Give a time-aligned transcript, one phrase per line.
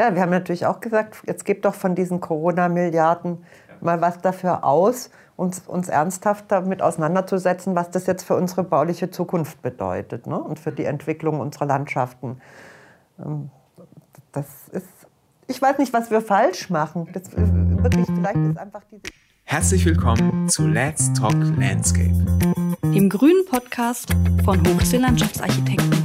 [0.00, 3.44] Ja, wir haben natürlich auch gesagt, jetzt gebt doch von diesen Corona-Milliarden
[3.82, 9.10] mal was dafür aus, uns, uns ernsthaft damit auseinanderzusetzen, was das jetzt für unsere bauliche
[9.10, 10.42] Zukunft bedeutet ne?
[10.42, 12.40] und für die Entwicklung unserer Landschaften.
[13.22, 13.50] Ähm,
[14.32, 14.88] das ist,
[15.48, 17.06] ich weiß nicht, was wir falsch machen.
[17.12, 19.02] Das, wirklich, vielleicht ist einfach diese
[19.44, 22.24] Herzlich willkommen zu Let's Talk Landscape,
[22.84, 25.99] dem grünen Podcast von Hochsee Landschaftsarchitekten.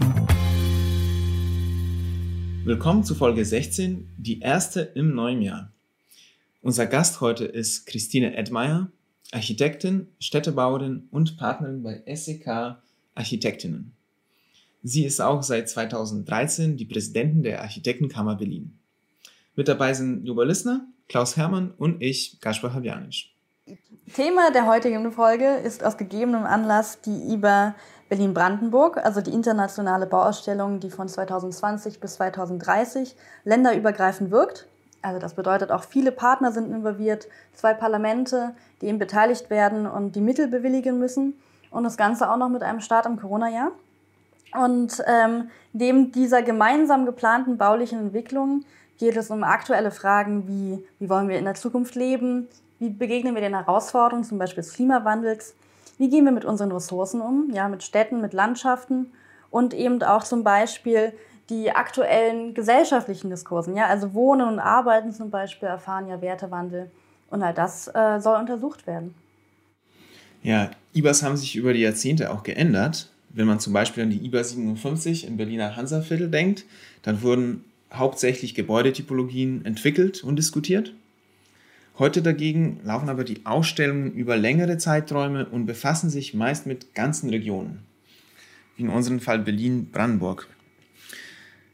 [2.66, 5.72] Willkommen zu Folge 16, die erste im neuen Jahr.
[6.64, 8.90] Unser Gast heute ist Christine Edmeier,
[9.32, 12.78] Architektin, Städtebauerin und Partnerin bei SEK
[13.14, 13.94] Architektinnen.
[14.82, 18.80] Sie ist auch seit 2013 die Präsidentin der Architektenkammer Berlin.
[19.56, 23.28] Mit dabei sind Juba Lissner, Klaus Hermann und ich, Gaspar Habjanic.
[24.12, 27.76] Thema der heutigen Folge ist aus gegebenem Anlass die IBA
[28.16, 34.68] Berlin-Brandenburg, also die internationale Bauausstellung, die von 2020 bis 2030 länderübergreifend wirkt.
[35.02, 40.16] Also das bedeutet auch viele Partner sind involviert, zwei Parlamente, die eben beteiligt werden und
[40.16, 41.34] die Mittel bewilligen müssen.
[41.72, 43.72] Und das Ganze auch noch mit einem Start im Corona-Jahr.
[44.54, 48.64] Und ähm, neben dieser gemeinsam geplanten baulichen Entwicklung
[48.98, 52.48] geht es um aktuelle Fragen wie, wie wollen wir in der Zukunft leben,
[52.80, 55.54] wie begegnen wir den Herausforderungen, zum Beispiel des Klimawandels,
[55.98, 59.12] wie gehen wir mit unseren Ressourcen um, ja, mit Städten, mit Landschaften
[59.50, 61.14] und eben auch zum Beispiel
[61.50, 63.76] die aktuellen gesellschaftlichen Diskursen.
[63.76, 66.90] Ja, also Wohnen und Arbeiten zum Beispiel erfahren ja Wertewandel
[67.30, 69.14] und all das äh, soll untersucht werden.
[70.44, 73.10] Ja, IBAs haben sich über die Jahrzehnte auch geändert.
[73.30, 76.66] Wenn man zum Beispiel an die IBA 57 im Berliner Hansaviertel denkt,
[77.02, 80.94] dann wurden hauptsächlich Gebäudetypologien entwickelt und diskutiert.
[81.98, 87.30] Heute dagegen laufen aber die Ausstellungen über längere Zeiträume und befassen sich meist mit ganzen
[87.30, 87.86] Regionen,
[88.76, 90.48] wie in unserem Fall Berlin-Brandenburg.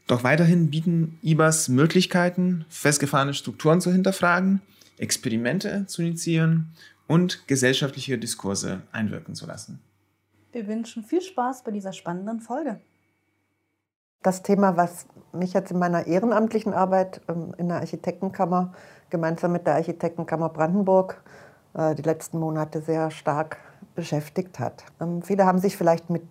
[0.06, 4.62] Doch weiterhin bieten IBAs Möglichkeiten, festgefahrene Strukturen zu hinterfragen,
[5.00, 6.68] Experimente zu initiieren
[7.08, 9.82] und gesellschaftliche Diskurse einwirken zu lassen.
[10.52, 12.80] Wir wünschen viel Spaß bei dieser spannenden Folge.
[14.22, 18.74] Das Thema, was mich jetzt in meiner ehrenamtlichen Arbeit ähm, in der Architektenkammer
[19.12, 21.22] gemeinsam mit der Architektenkammer Brandenburg
[21.74, 23.58] äh, die letzten Monate sehr stark
[23.96, 24.84] beschäftigt hat.
[25.00, 26.24] Ähm, viele haben sich vielleicht mit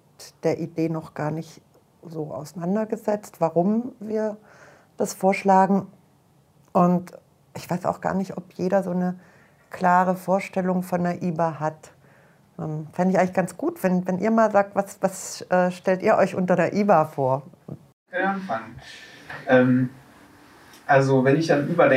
[0.42, 1.62] der Idee noch gar nicht
[2.02, 4.36] so auseinandergesetzt, warum wir
[4.96, 5.86] das vorschlagen.
[6.72, 7.12] Und
[7.56, 9.18] ich weiß auch gar nicht, ob jeder so eine
[9.70, 11.92] klare Vorstellung von der IBA hat.
[12.58, 16.02] Ähm, Fände ich eigentlich ganz gut, wenn, wenn ihr mal sagt, was, was äh, stellt
[16.02, 17.42] ihr euch unter der IBA vor?
[17.68, 18.80] Ich kann anfangen.
[19.46, 19.90] Ähm,
[20.86, 21.88] also wenn ich an IBA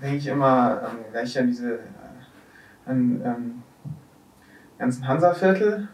[0.00, 1.78] denke, denke ich immer ähm, gleich an diese äh,
[2.86, 3.62] an, ähm,
[4.78, 5.88] ganzen Hansa-Viertel.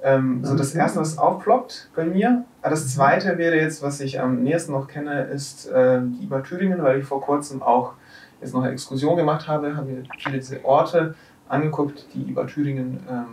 [0.00, 2.44] Ähm, so das erste, was aufploppt bei mir.
[2.62, 6.40] Ah, das zweite wäre jetzt, was ich am nächsten noch kenne, ist äh, die IBA
[6.40, 7.94] Thüringen, weil ich vor kurzem auch
[8.40, 11.16] jetzt noch eine Exkursion gemacht habe, habe mir viele diese Orte
[11.48, 13.26] angeguckt, die IBA Thüringen ähm,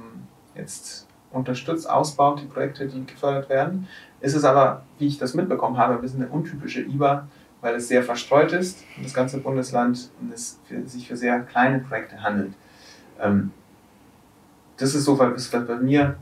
[0.56, 3.88] jetzt unterstützt, ausbaut, die Projekte, die gefördert werden.
[4.22, 7.28] Ist es aber, wie ich das mitbekommen habe, ein bisschen eine untypische IBA,
[7.62, 11.80] weil es sehr verstreut ist, das ganze Bundesland, und es für, sich für sehr kleine
[11.80, 12.54] Projekte handelt.
[13.20, 13.52] Ähm,
[14.78, 16.18] das ist so was bei mir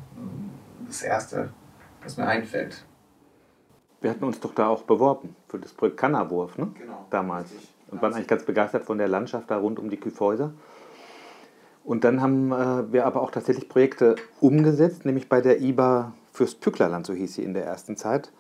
[0.88, 1.50] das Erste,
[2.04, 2.86] was mir einfällt.
[4.02, 6.70] Wir hatten uns doch da auch beworben für das Projekt Kannerwurf, ne?
[6.78, 7.06] Genau.
[7.10, 7.50] Damals.
[7.90, 10.52] Und waren eigentlich ganz begeistert von der Landschaft da rund um die Kyffhäuser.
[11.84, 16.62] Und dann haben äh, wir aber auch tatsächlich Projekte umgesetzt, nämlich bei der IBA Fürst
[16.62, 18.32] Pücklerland, so hieß sie in der ersten Zeit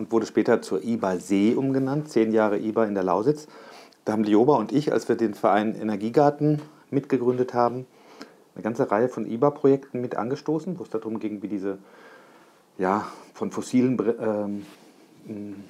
[0.00, 3.46] und wurde später zur IBA See umgenannt, zehn Jahre IBA in der Lausitz.
[4.06, 7.86] Da haben Lioba und ich, als wir den Verein Energiegarten mitgegründet haben,
[8.54, 11.76] eine ganze Reihe von IBA-Projekten mit angestoßen, wo es darum ging, wie diese
[12.78, 14.64] ja, von fossilen
[15.28, 15.64] ähm,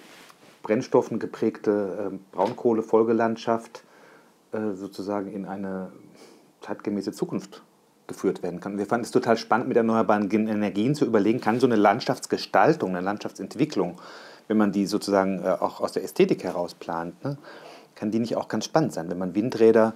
[0.63, 3.83] Brennstoffen geprägte äh, Braunkohle-Folgelandschaft
[4.53, 5.91] äh, sozusagen in eine
[6.61, 7.63] zeitgemäße Zukunft
[8.11, 8.77] geführt werden kann.
[8.77, 13.01] Wir fanden es total spannend, mit erneuerbaren Energien zu überlegen, kann so eine Landschaftsgestaltung, eine
[13.01, 13.99] Landschaftsentwicklung,
[14.49, 17.39] wenn man die sozusagen äh, auch aus der Ästhetik heraus plant, ne,
[17.95, 19.09] kann die nicht auch ganz spannend sein.
[19.09, 19.95] Wenn man Windräder,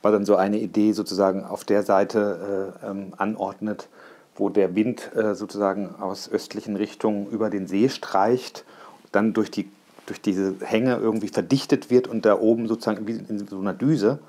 [0.00, 3.88] war dann so eine Idee sozusagen auf der Seite äh, ähm, anordnet,
[4.36, 8.64] wo der Wind äh, sozusagen aus östlichen Richtungen über den See streicht,
[9.10, 9.68] dann durch, die,
[10.06, 14.20] durch diese Hänge irgendwie verdichtet wird und da oben sozusagen in so einer Düse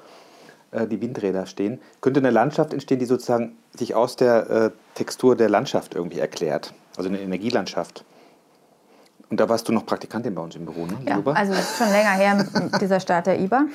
[0.72, 5.50] die Windräder stehen, könnte eine Landschaft entstehen, die sozusagen sich aus der äh, Textur der
[5.50, 8.04] Landschaft irgendwie erklärt, also eine Energielandschaft.
[9.30, 10.98] Und da warst du noch Praktikantin bei uns im Büro, ne?
[11.06, 11.34] Ja, Juba?
[11.34, 12.46] also das ist schon länger her,
[12.82, 13.66] dieser Start der IBA.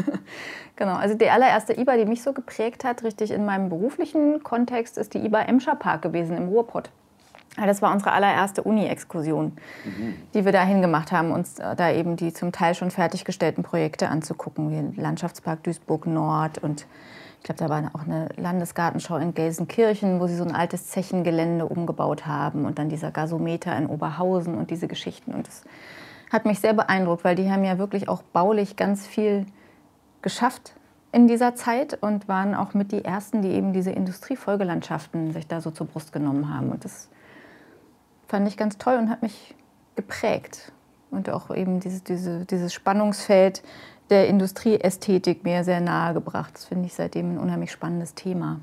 [0.76, 4.98] genau, also die allererste IBA, die mich so geprägt hat, richtig in meinem beruflichen Kontext,
[4.98, 6.90] ist die IBA Emscher Park gewesen im Ruhrpott.
[7.56, 9.52] Das war unsere allererste Uni-Exkursion,
[9.84, 10.14] mhm.
[10.34, 14.70] die wir dahin gemacht haben, uns da eben die zum Teil schon fertiggestellten Projekte anzugucken,
[14.70, 16.86] wie Landschaftspark Duisburg Nord und
[17.44, 21.66] ich glaube, da war auch eine Landesgartenschau in Gelsenkirchen, wo sie so ein altes Zechengelände
[21.66, 25.34] umgebaut haben und dann dieser Gasometer in Oberhausen und diese Geschichten.
[25.34, 25.62] Und das
[26.32, 29.44] hat mich sehr beeindruckt, weil die haben ja wirklich auch baulich ganz viel
[30.22, 30.72] geschafft
[31.12, 35.60] in dieser Zeit und waren auch mit die ersten, die eben diese Industriefolgelandschaften sich da
[35.60, 36.70] so zur Brust genommen haben.
[36.70, 37.10] Und das
[38.34, 39.54] fand ich ganz toll und hat mich
[39.94, 40.72] geprägt.
[41.12, 43.62] Und auch eben dieses, diese, dieses Spannungsfeld
[44.10, 46.50] der Industrieästhetik mir sehr nahe gebracht.
[46.54, 48.58] Das finde ich seitdem ein unheimlich spannendes Thema.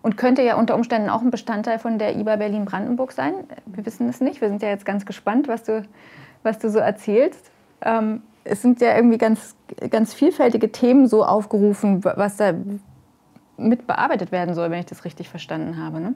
[0.00, 3.34] Und könnte ja unter Umständen auch ein Bestandteil von der IBA Berlin-Brandenburg sein.
[3.66, 4.40] Wir wissen es nicht.
[4.40, 5.82] Wir sind ja jetzt ganz gespannt, was du,
[6.42, 7.50] was du so erzählst.
[7.82, 9.54] Ähm, es sind ja irgendwie ganz,
[9.90, 12.54] ganz vielfältige Themen so aufgerufen, was da
[13.58, 16.00] mit bearbeitet werden soll, wenn ich das richtig verstanden habe.
[16.00, 16.14] Ne?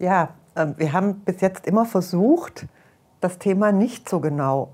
[0.00, 0.30] Ja,
[0.76, 2.66] wir haben bis jetzt immer versucht,
[3.20, 4.70] das Thema nicht so genau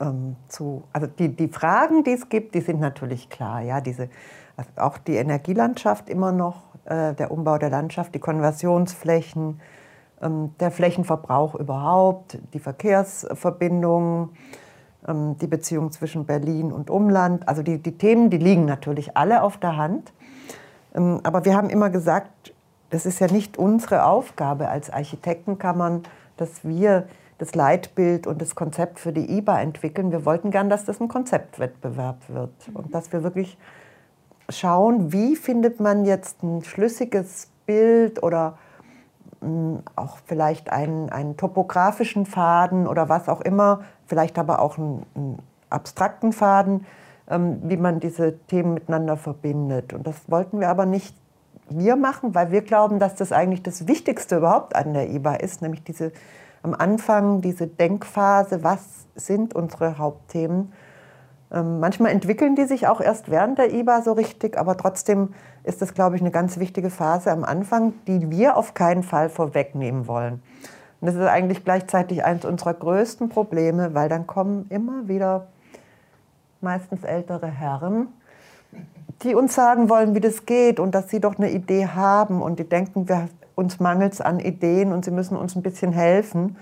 [0.00, 0.84] ähm, zu.
[0.92, 3.60] Also die, die Fragen, die es gibt, die sind natürlich klar.
[3.60, 4.08] Ja, diese,
[4.56, 9.60] also auch die Energielandschaft immer noch, äh, der Umbau der Landschaft, die Konversionsflächen,
[10.22, 14.30] ähm, der Flächenverbrauch überhaupt, die Verkehrsverbindungen,
[15.06, 17.48] ähm, die Beziehung zwischen Berlin und Umland.
[17.48, 20.12] Also die, die Themen, die liegen natürlich alle auf der Hand.
[20.94, 22.52] Ähm, aber wir haben immer gesagt,
[22.90, 26.04] das ist ja nicht unsere Aufgabe als Architektenkammern,
[26.36, 27.08] dass wir
[27.38, 30.10] das Leitbild und das Konzept für die IBA entwickeln.
[30.10, 33.56] Wir wollten gern, dass das ein Konzeptwettbewerb wird und dass wir wirklich
[34.48, 38.58] schauen, wie findet man jetzt ein schlüssiges Bild oder
[39.40, 45.06] hm, auch vielleicht einen, einen topografischen Faden oder was auch immer, vielleicht aber auch einen,
[45.14, 45.38] einen
[45.70, 46.86] abstrakten Faden,
[47.28, 49.92] ähm, wie man diese Themen miteinander verbindet.
[49.92, 51.14] Und das wollten wir aber nicht
[51.70, 55.62] wir machen, weil wir glauben, dass das eigentlich das Wichtigste überhaupt an der IBA ist,
[55.62, 56.12] nämlich diese
[56.62, 60.72] am Anfang diese Denkphase, was sind unsere Hauptthemen.
[61.50, 65.34] Ähm, manchmal entwickeln die sich auch erst während der IBA so richtig, aber trotzdem
[65.64, 69.28] ist das, glaube ich, eine ganz wichtige Phase am Anfang, die wir auf keinen Fall
[69.30, 70.42] vorwegnehmen wollen.
[71.00, 75.46] Und das ist eigentlich gleichzeitig eines unserer größten Probleme, weil dann kommen immer wieder
[76.60, 78.08] meistens ältere Herren,
[79.22, 82.58] die uns sagen wollen, wie das geht und dass sie doch eine Idee haben und
[82.58, 83.28] die denken, wir
[83.58, 86.56] uns mangelt es an Ideen und Sie müssen uns ein bisschen helfen.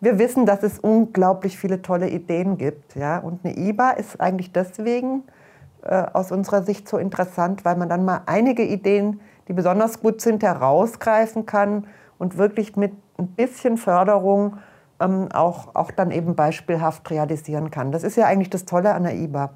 [0.00, 2.94] Wir wissen, dass es unglaublich viele tolle Ideen gibt.
[2.94, 3.18] Ja?
[3.18, 5.22] Und eine IBA ist eigentlich deswegen
[5.82, 10.20] äh, aus unserer Sicht so interessant, weil man dann mal einige Ideen, die besonders gut
[10.20, 11.86] sind, herausgreifen kann
[12.18, 14.58] und wirklich mit ein bisschen Förderung
[15.00, 17.92] ähm, auch, auch dann eben beispielhaft realisieren kann.
[17.92, 19.54] Das ist ja eigentlich das Tolle an der IBA.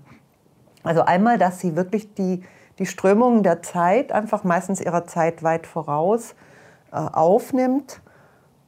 [0.85, 2.45] Also einmal, dass sie wirklich die,
[2.79, 6.35] die Strömungen der Zeit, einfach meistens ihrer Zeit weit voraus,
[6.93, 8.01] äh, aufnimmt.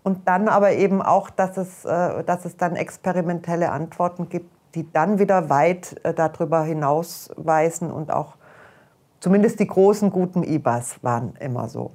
[0.02, 4.90] Und dann aber eben auch, dass es, äh, dass es dann experimentelle Antworten gibt, die
[4.90, 8.34] dann wieder weit äh, darüber hinausweisen und auch
[9.20, 11.90] zumindest die großen guten IBAs waren immer so.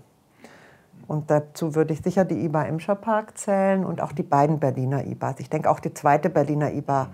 [1.07, 5.05] Und dazu würde ich sicher die IBA Emscher Park zählen und auch die beiden Berliner
[5.05, 5.39] IBAs.
[5.39, 7.07] Ich denke, auch die zweite Berliner IBA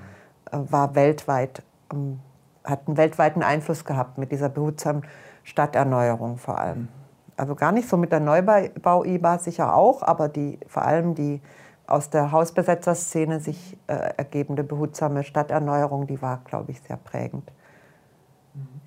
[0.51, 2.19] war weltweit, ähm,
[2.67, 5.03] hat einen weltweiten Einfluss gehabt mit dieser behutsamen
[5.43, 6.89] Stadterneuerung vor allem
[7.37, 11.41] also gar nicht so mit der Neubau-IBA sicher auch, aber die, vor allem die
[11.85, 17.50] aus der Hausbesetzerszene sich äh, ergebende behutsame Stadterneuerung, die war, glaube ich, sehr prägend.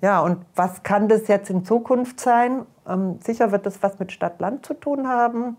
[0.01, 2.65] Ja, und was kann das jetzt in Zukunft sein?
[2.87, 5.57] Ähm, sicher wird das was mit Stadt-Land zu tun haben,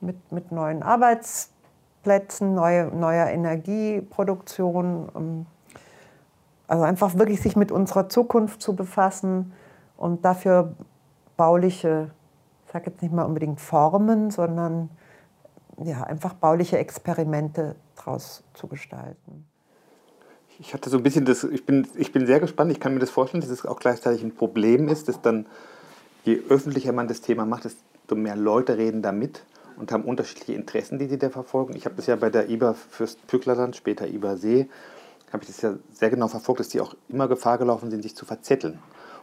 [0.00, 5.08] mit, mit neuen Arbeitsplätzen, neue, neuer Energieproduktion.
[5.16, 5.46] Ähm,
[6.68, 9.52] also einfach wirklich sich mit unserer Zukunft zu befassen
[9.96, 10.74] und dafür
[11.36, 12.10] bauliche
[12.68, 14.90] ich sage jetzt nicht mal unbedingt Formen, sondern
[15.82, 19.46] ja, einfach bauliche Experimente daraus zu gestalten.
[20.58, 23.00] Ich hatte so ein bisschen das, ich bin, ich bin sehr gespannt, ich kann mir
[23.00, 25.46] das vorstellen, dass es auch gleichzeitig ein Problem ist, dass dann,
[26.24, 29.46] je öffentlicher man das Thema macht, desto mehr Leute reden damit
[29.78, 31.74] und haben unterschiedliche Interessen, die sie da verfolgen.
[31.74, 34.68] Ich habe das ja bei der IBA Fürst-Pücklerland, später IBA See,
[35.32, 38.16] habe ich das ja sehr genau verfolgt, dass die auch immer Gefahr gelaufen sind, sich
[38.16, 38.78] zu verzetteln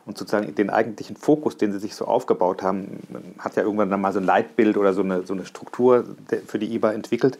[0.05, 2.99] und sozusagen den eigentlichen Fokus, den sie sich so aufgebaut haben,
[3.39, 6.05] hat ja irgendwann dann mal so ein Leitbild oder so eine, so eine Struktur
[6.45, 7.39] für die IBA entwickelt,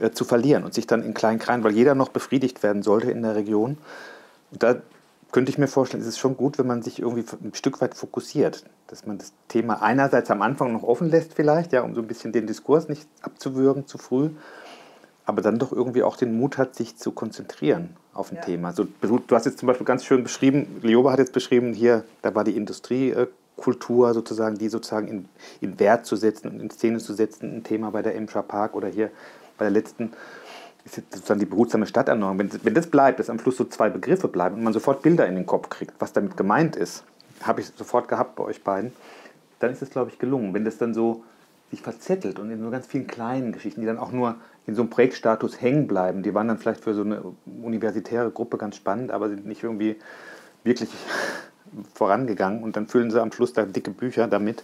[0.00, 3.10] äh, zu verlieren und sich dann in kleinen Kreisen, weil jeder noch befriedigt werden sollte
[3.10, 3.78] in der Region.
[4.52, 4.76] Und da
[5.32, 7.94] könnte ich mir vorstellen, ist es schon gut, wenn man sich irgendwie ein Stück weit
[7.94, 12.00] fokussiert, dass man das Thema einerseits am Anfang noch offen lässt vielleicht, ja, um so
[12.00, 14.30] ein bisschen den Diskurs nicht abzuwürgen zu früh,
[15.28, 18.40] aber dann doch irgendwie auch den Mut hat, sich zu konzentrieren auf ein ja.
[18.40, 18.72] Thema.
[18.72, 22.34] So, du hast jetzt zum Beispiel ganz schön beschrieben, Lioba hat jetzt beschrieben, hier, da
[22.34, 25.28] war die Industrie äh, Kultur sozusagen, die sozusagen in,
[25.60, 28.74] in Wert zu setzen und in Szene zu setzen, ein Thema bei der Emscher Park
[28.74, 29.10] oder hier
[29.58, 30.12] bei der letzten
[30.86, 32.38] ist jetzt sozusagen die behutsame Stadterneuerung.
[32.38, 35.26] Wenn, wenn das bleibt, dass am Schluss so zwei Begriffe bleiben und man sofort Bilder
[35.26, 37.04] in den Kopf kriegt, was damit gemeint ist,
[37.42, 38.92] habe ich sofort gehabt bei euch beiden,
[39.58, 40.54] dann ist es, glaube ich, gelungen.
[40.54, 41.22] Wenn das dann so
[41.70, 44.82] sich verzettelt und in so ganz vielen kleinen Geschichten, die dann auch nur in so
[44.82, 47.22] einem Projektstatus hängen bleiben, die waren dann vielleicht für so eine
[47.62, 49.96] universitäre Gruppe ganz spannend, aber sind nicht irgendwie
[50.64, 50.90] wirklich
[51.94, 54.62] vorangegangen und dann füllen sie am Schluss da dicke Bücher damit.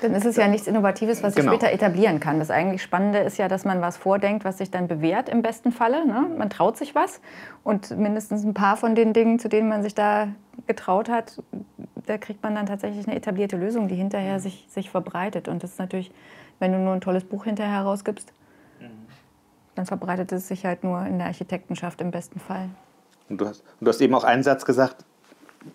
[0.00, 1.56] Dann ist es ja nichts Innovatives, was sich genau.
[1.56, 2.38] später etablieren kann.
[2.38, 5.72] Das eigentlich Spannende ist ja, dass man was vordenkt, was sich dann bewährt im besten
[5.72, 6.06] Falle.
[6.06, 6.26] Ne?
[6.38, 7.20] Man traut sich was
[7.64, 10.28] und mindestens ein paar von den Dingen, zu denen man sich da
[10.66, 11.42] getraut hat,
[12.06, 15.48] da kriegt man dann tatsächlich eine etablierte Lösung, die hinterher sich, sich verbreitet.
[15.48, 16.10] Und das ist natürlich,
[16.58, 18.32] wenn du nur ein tolles Buch hinterher rausgibst,
[19.78, 22.68] dann verbreitet es sich halt nur in der Architektenschaft im besten Fall.
[23.28, 25.04] Und du hast, du hast eben auch einen Satz gesagt,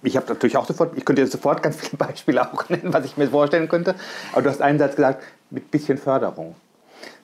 [0.02, 3.06] ich habe natürlich auch sofort, ich könnte jetzt sofort ganz viele Beispiele auch nennen, was
[3.06, 3.96] ich mir vorstellen könnte,
[4.34, 6.56] aber du hast einen Satz gesagt, mit bisschen Förderung.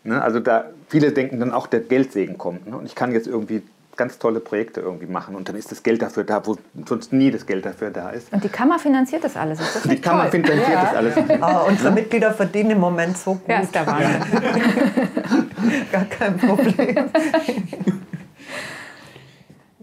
[0.06, 0.22] Ne?
[0.22, 2.68] Also da, viele denken dann auch, der Geldsegen kommt.
[2.68, 2.78] Ne?
[2.78, 3.62] Und ich kann jetzt irgendwie
[3.96, 7.32] ganz tolle Projekte irgendwie machen und dann ist das Geld dafür da, wo sonst nie
[7.32, 8.32] das Geld dafür da ist.
[8.32, 9.60] Und die Kammer finanziert das alles.
[9.60, 10.42] Ist das die Kammer toll?
[10.42, 10.84] finanziert ja.
[10.84, 11.16] das alles.
[11.42, 13.50] Oh, unsere Mitglieder verdienen im Moment so gut.
[13.50, 14.22] Ja, ist der Wahnsinn.
[15.92, 17.10] Gar kein Problem.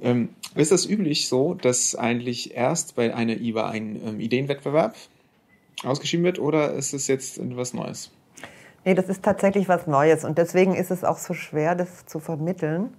[0.01, 4.95] ähm, ist das üblich so, dass eigentlich erst bei einer IWA ein ähm, Ideenwettbewerb
[5.85, 8.11] ausgeschrieben wird oder ist es jetzt etwas Neues?
[8.85, 12.21] Nee, das ist tatsächlich was Neues und deswegen ist es auch so schwer, das zu
[12.21, 12.95] vermitteln,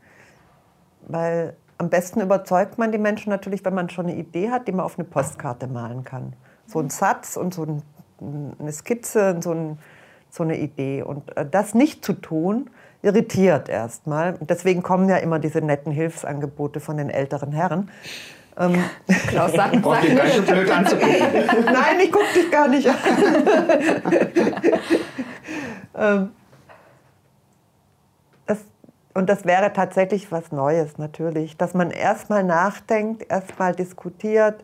[1.08, 4.72] weil am besten überzeugt man die Menschen natürlich, wenn man schon eine Idee hat, die
[4.72, 6.34] man auf eine Postkarte malen kann.
[6.66, 9.80] So ein Satz und so ein, eine Skizze und so, ein,
[10.30, 11.04] so eine Idee.
[11.04, 12.70] Und äh, das nicht zu tun,
[13.02, 14.38] irritiert erstmal.
[14.42, 17.90] Deswegen kommen ja immer diese netten Hilfsangebote von den älteren Herren.
[18.60, 18.84] Ähm,
[19.28, 21.12] Klaus, sag, Braucht ihr ganz schön blöd anzugucken.
[21.66, 22.96] Nein, ich gucke dich gar nicht an.
[25.98, 26.30] ähm,
[29.18, 31.58] und das wäre tatsächlich was Neues, natürlich.
[31.58, 34.64] Dass man erstmal nachdenkt, erstmal diskutiert,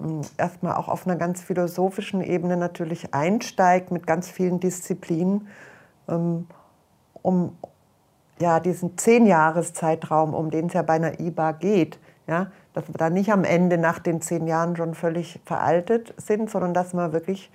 [0.00, 5.46] hm, erstmal auch auf einer ganz philosophischen Ebene natürlich einsteigt mit ganz vielen Disziplinen.
[6.08, 6.48] Ähm,
[7.22, 7.56] um
[8.40, 13.08] ja, diesen Zehn-Jahres-Zeitraum, um den es ja bei einer IBA geht, ja, dass wir da
[13.08, 17.52] nicht am Ende nach den zehn Jahren schon völlig veraltet sind, sondern dass man wirklich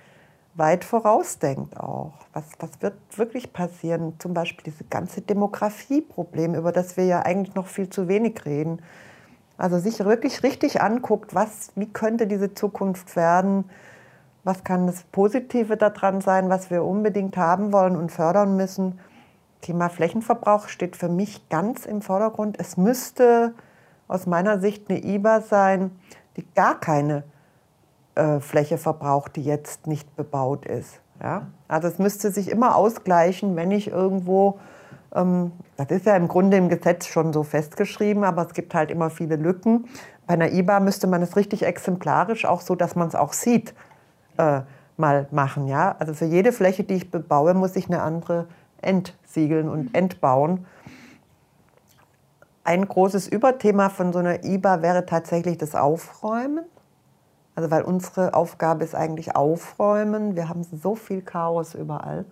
[0.56, 2.14] weit vorausdenkt auch.
[2.32, 4.14] Was, was wird wirklich passieren?
[4.18, 8.80] Zum Beispiel diese ganze Demografieproblem, über das wir ja eigentlich noch viel zu wenig reden.
[9.58, 13.64] Also sich wirklich richtig anguckt, was, wie könnte diese Zukunft werden,
[14.44, 19.00] was kann das Positive daran sein, was wir unbedingt haben wollen und fördern müssen.
[19.62, 22.60] Thema Flächenverbrauch steht für mich ganz im Vordergrund.
[22.60, 23.54] Es müsste
[24.08, 25.90] aus meiner Sicht eine IBA sein,
[26.36, 27.24] die gar keine
[28.16, 31.00] äh, Fläche verbraucht, die jetzt nicht bebaut ist.
[31.22, 31.46] Ja?
[31.68, 34.58] Also es müsste sich immer ausgleichen, wenn ich irgendwo,
[35.14, 38.90] ähm, das ist ja im Grunde im Gesetz schon so festgeschrieben, aber es gibt halt
[38.90, 39.86] immer viele Lücken.
[40.26, 43.74] Bei einer IBA müsste man es richtig exemplarisch, auch so, dass man es auch sieht,
[44.38, 44.62] äh,
[44.96, 45.68] mal machen.
[45.68, 45.94] Ja?
[45.98, 48.46] Also für jede Fläche, die ich bebaue, muss ich eine andere
[48.80, 50.66] entsiegeln und entbauen.
[52.64, 56.64] Ein großes Überthema von so einer IBA wäre tatsächlich das Aufräumen.
[57.56, 60.36] Also weil unsere Aufgabe ist eigentlich Aufräumen.
[60.36, 62.26] Wir haben so viel Chaos überall.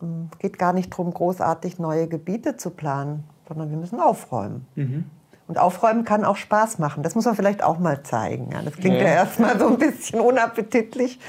[0.00, 4.66] Es ähm, geht gar nicht darum, großartig neue Gebiete zu planen, sondern wir müssen aufräumen.
[4.74, 5.04] Mhm.
[5.46, 7.02] Und aufräumen kann auch Spaß machen.
[7.02, 8.48] Das muss man vielleicht auch mal zeigen.
[8.50, 11.20] Ja, das klingt ja, ja erstmal so ein bisschen unappetitlich.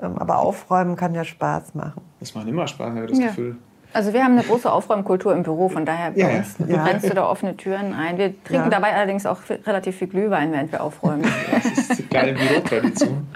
[0.00, 2.00] Ähm, aber aufräumen kann ja Spaß machen.
[2.20, 3.26] Das macht immer Spaß, habe ich das ja.
[3.26, 3.56] Gefühl.
[3.92, 6.84] Also wir haben eine große Aufräumkultur im Büro, von daher bei ja, uns ja.
[6.84, 8.18] rennst du da offene Türen ein.
[8.18, 8.70] Wir trinken ja.
[8.70, 11.24] dabei allerdings auch relativ viel Glühwein, während wir aufräumen.
[11.50, 13.26] Das ist die kleine Bürotradition.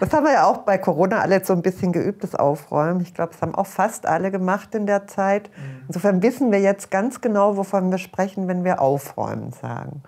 [0.00, 3.00] Das haben wir ja auch bei Corona alle so ein bisschen geübt, das Aufräumen.
[3.02, 5.48] Ich glaube, das haben auch fast alle gemacht in der Zeit.
[5.50, 5.84] Mhm.
[5.86, 10.02] Insofern wissen wir jetzt ganz genau, wovon wir sprechen, wenn wir aufräumen sagen.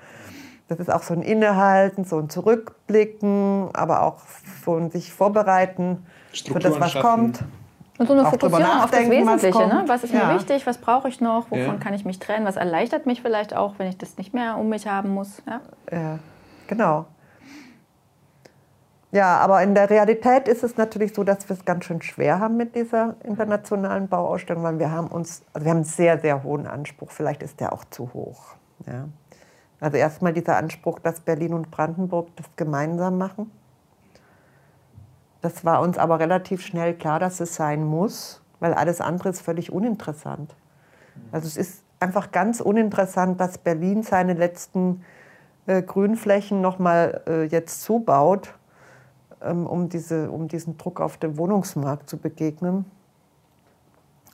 [0.66, 4.18] Das ist auch so ein Innehalten, so ein Zurückblicken, aber auch
[4.64, 7.08] so ein sich vorbereiten für das, was schaffen.
[7.08, 7.44] kommt.
[7.98, 9.58] Und so eine Fokussierung auf das Wesentliche.
[9.58, 9.84] Was, ne?
[9.86, 10.26] was ist ja.
[10.26, 10.66] mir wichtig?
[10.66, 11.50] Was brauche ich noch?
[11.50, 11.74] Wovon ja.
[11.74, 12.44] kann ich mich trennen?
[12.44, 15.42] Was erleichtert mich vielleicht auch, wenn ich das nicht mehr um mich haben muss?
[15.46, 15.60] Ja,
[15.92, 16.18] ja
[16.66, 17.06] genau.
[19.12, 22.40] Ja, aber in der Realität ist es natürlich so, dass wir es ganz schön schwer
[22.40, 26.42] haben mit dieser internationalen Bauausstellung, weil wir haben uns, also wir haben einen sehr, sehr
[26.42, 27.12] hohen Anspruch.
[27.12, 28.56] Vielleicht ist der auch zu hoch.
[28.88, 29.06] Ja.
[29.78, 33.52] Also erstmal dieser Anspruch, dass Berlin und Brandenburg das gemeinsam machen.
[35.44, 39.42] Das war uns aber relativ schnell klar, dass es sein muss, weil alles andere ist
[39.42, 40.56] völlig uninteressant.
[41.32, 45.04] Also es ist einfach ganz uninteressant, dass Berlin seine letzten
[45.66, 48.54] äh, Grünflächen noch mal äh, jetzt zubaut
[49.42, 52.86] ähm, um, diese, um diesen Druck auf dem Wohnungsmarkt zu begegnen.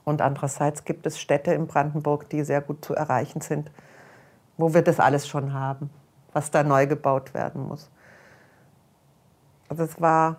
[0.05, 3.73] Und andererseits gibt es Städte in Brandenburg, die sehr gut zu erreichen sind,
[4.57, 5.91] wo wir das alles schon haben,
[6.33, 7.91] was da neu gebaut werden muss.
[9.69, 10.37] Also es war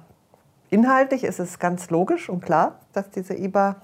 [0.72, 3.75] inhaltlich ist es ganz logisch und klar, dass diese IBA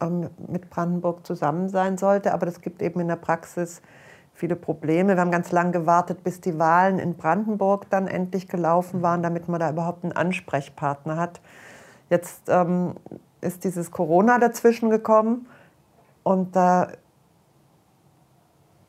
[0.00, 3.82] ähm, mit Brandenburg zusammen sein sollte, aber es gibt eben in der Praxis
[4.32, 5.16] viele Probleme.
[5.16, 9.48] Wir haben ganz lange gewartet, bis die Wahlen in Brandenburg dann endlich gelaufen waren, damit
[9.48, 11.42] man da überhaupt einen Ansprechpartner hat.
[12.08, 12.94] Jetzt ähm,
[13.42, 15.46] ist dieses Corona dazwischen gekommen
[16.22, 16.86] und äh,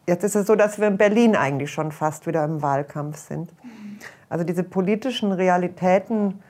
[0.07, 3.53] jetzt ist es so, dass wir in Berlin eigentlich schon fast wieder im Wahlkampf sind.
[4.29, 6.41] Also diese politischen Realitäten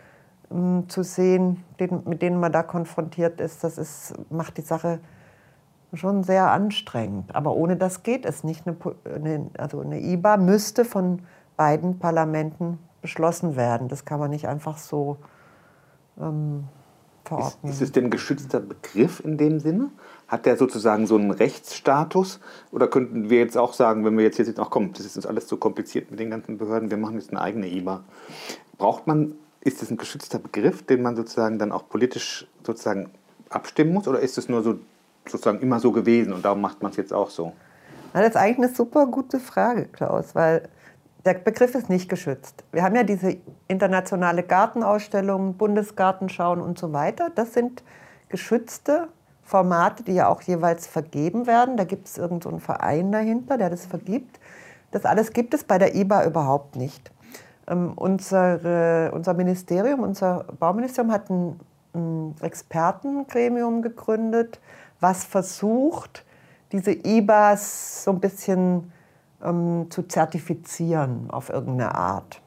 [0.88, 1.64] zu sehen,
[2.06, 5.00] mit denen man da konfrontiert ist, das ist, macht die Sache
[5.94, 7.36] schon sehr anstrengend.
[7.36, 8.64] Aber ohne das geht es nicht.
[8.68, 11.20] Eine, also eine IBA müsste von
[11.58, 13.88] beiden Parlamenten beschlossen werden.
[13.88, 15.18] Das kann man nicht einfach so
[16.20, 16.66] ähm,
[17.26, 17.72] verordnen.
[17.72, 19.90] Ist, ist es denn ein geschützter Begriff in dem Sinne?
[20.28, 22.40] Hat der sozusagen so einen Rechtsstatus?
[22.72, 25.18] Oder könnten wir jetzt auch sagen, wenn wir jetzt hier sitzen, ach komm, das ist
[25.18, 28.04] uns alles zu kompliziert mit den ganzen Behörden, wir machen jetzt eine eigene IBA.
[28.78, 33.12] Braucht man, ist das ein geschützter Begriff, den man sozusagen dann auch politisch sozusagen
[33.50, 34.08] abstimmen muss?
[34.08, 34.80] Oder ist es nur so
[35.28, 37.54] sozusagen immer so gewesen und darum macht man es jetzt auch so?
[38.14, 40.68] Das ist eigentlich eine super gute Frage, Klaus, weil
[41.26, 42.64] der Begriff ist nicht geschützt.
[42.72, 43.38] Wir haben ja diese
[43.68, 47.30] internationale Gartenausstellung, Bundesgartenschauen und so weiter.
[47.34, 47.84] Das sind
[48.30, 49.10] geschützte
[49.44, 51.78] Formate, die ja auch jeweils vergeben werden.
[51.78, 54.40] Da gibt es irgendeinen so Verein dahinter, der das vergibt.
[54.90, 57.12] Das alles gibt es bei der IBA überhaupt nicht.
[57.68, 61.60] Ähm, unsere, unser Ministerium, unser Bauministerium hat ein,
[61.94, 64.60] ein Expertengremium gegründet,
[65.00, 66.26] was versucht,
[66.72, 68.92] diese IBAs so ein bisschen
[69.44, 72.42] ähm, zu zertifizieren auf irgendeine Art.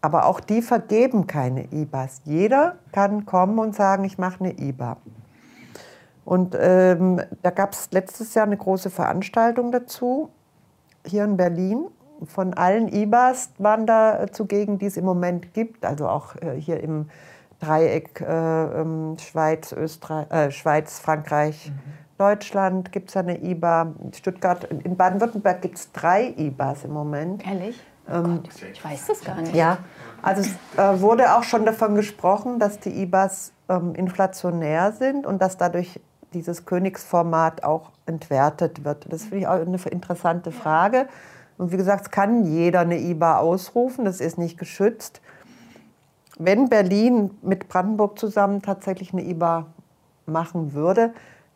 [0.00, 2.22] Aber auch die vergeben keine IBAs.
[2.24, 4.98] Jeder kann kommen und sagen, ich mache eine IBA.
[6.24, 10.30] Und ähm, da gab es letztes Jahr eine große Veranstaltung dazu,
[11.06, 11.86] hier in Berlin.
[12.24, 16.80] Von allen IBAs waren da zugegen, die es im Moment gibt, also auch äh, hier
[16.80, 17.10] im
[17.60, 22.04] Dreieck äh, ähm, Schweiz, Österreich, äh, Schweiz, Frankreich, mhm.
[22.18, 23.94] Deutschland gibt es eine IBA.
[24.14, 27.44] Stuttgart, in Baden-Württemberg gibt es drei IBAs im Moment.
[27.46, 27.80] Ehrlich?
[28.08, 29.54] Ähm, Gott, ich weiß das gar nicht.
[29.54, 29.78] Ja,
[30.22, 35.42] also es äh, wurde auch schon davon gesprochen, dass die IBAs ähm, inflationär sind und
[35.42, 36.00] dass dadurch
[36.34, 39.06] dieses Königsformat auch entwertet wird.
[39.12, 41.08] Das finde ich auch eine interessante Frage.
[41.58, 45.20] Und wie gesagt, es kann jeder eine IBA ausrufen, das ist nicht geschützt
[46.38, 49.66] wenn Berlin mit Brandenburg zusammen tatsächlich eine IBA
[50.26, 51.12] machen würde,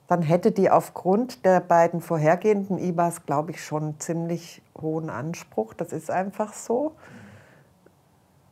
[0.07, 5.75] dann hätte die aufgrund der beiden vorhergehenden IBAs, glaube ich, schon einen ziemlich hohen Anspruch.
[5.75, 6.93] Das ist einfach so.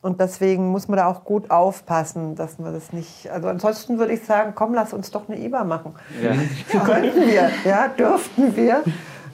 [0.03, 3.31] Und deswegen muss man da auch gut aufpassen, dass man das nicht.
[3.31, 5.95] Also ansonsten würde ich sagen, komm, lass uns doch eine IBA machen.
[6.23, 6.33] Ja.
[6.81, 8.83] Könnten wir, ja, dürften wir.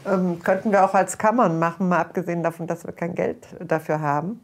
[0.05, 4.01] Ähm, könnten wir auch als Kammern machen, mal abgesehen davon, dass wir kein Geld dafür
[4.01, 4.41] haben.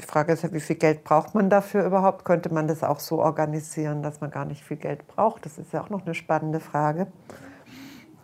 [0.00, 2.24] Die Frage ist ja, wie viel Geld braucht man dafür überhaupt?
[2.24, 5.46] Könnte man das auch so organisieren, dass man gar nicht viel Geld braucht?
[5.46, 7.06] Das ist ja auch noch eine spannende Frage.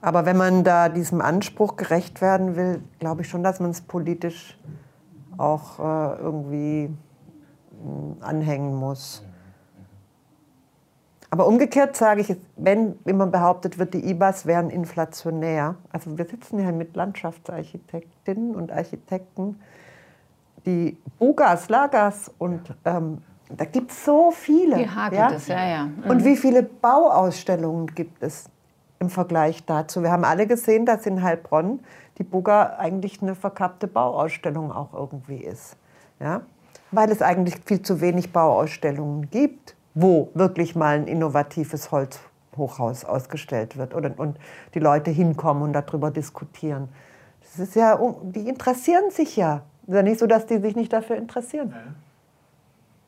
[0.00, 3.80] Aber wenn man da diesem Anspruch gerecht werden will, glaube ich schon, dass man es
[3.80, 4.58] politisch
[5.38, 6.90] auch äh, irgendwie
[7.82, 9.24] mh, anhängen muss.
[11.32, 16.58] Aber umgekehrt sage ich, wenn immer behauptet wird, die IBAs wären inflationär, also wir sitzen
[16.58, 19.58] hier mit Landschaftsarchitektinnen und Architekten,
[20.66, 24.76] die Bugas, Lagas und ähm, da gibt es so viele.
[24.76, 25.30] Die Hake ja?
[25.30, 25.84] Das, ja, ja.
[25.86, 26.10] Mhm.
[26.10, 28.50] Und wie viele Bauausstellungen gibt es
[28.98, 30.02] im Vergleich dazu?
[30.02, 31.80] Wir haben alle gesehen, dass in Heilbronn
[32.18, 35.78] die Buga eigentlich eine verkappte Bauausstellung auch irgendwie ist.
[36.20, 36.42] Ja?
[36.90, 43.76] Weil es eigentlich viel zu wenig Bauausstellungen gibt, wo wirklich mal ein innovatives Holzhochhaus ausgestellt
[43.76, 44.38] wird oder, und
[44.74, 46.88] die Leute hinkommen und darüber diskutieren.
[47.40, 50.92] Das ist ja, die interessieren sich ja ist ja nicht so, dass die sich nicht
[50.92, 51.70] dafür interessieren.
[51.70, 51.94] Ja.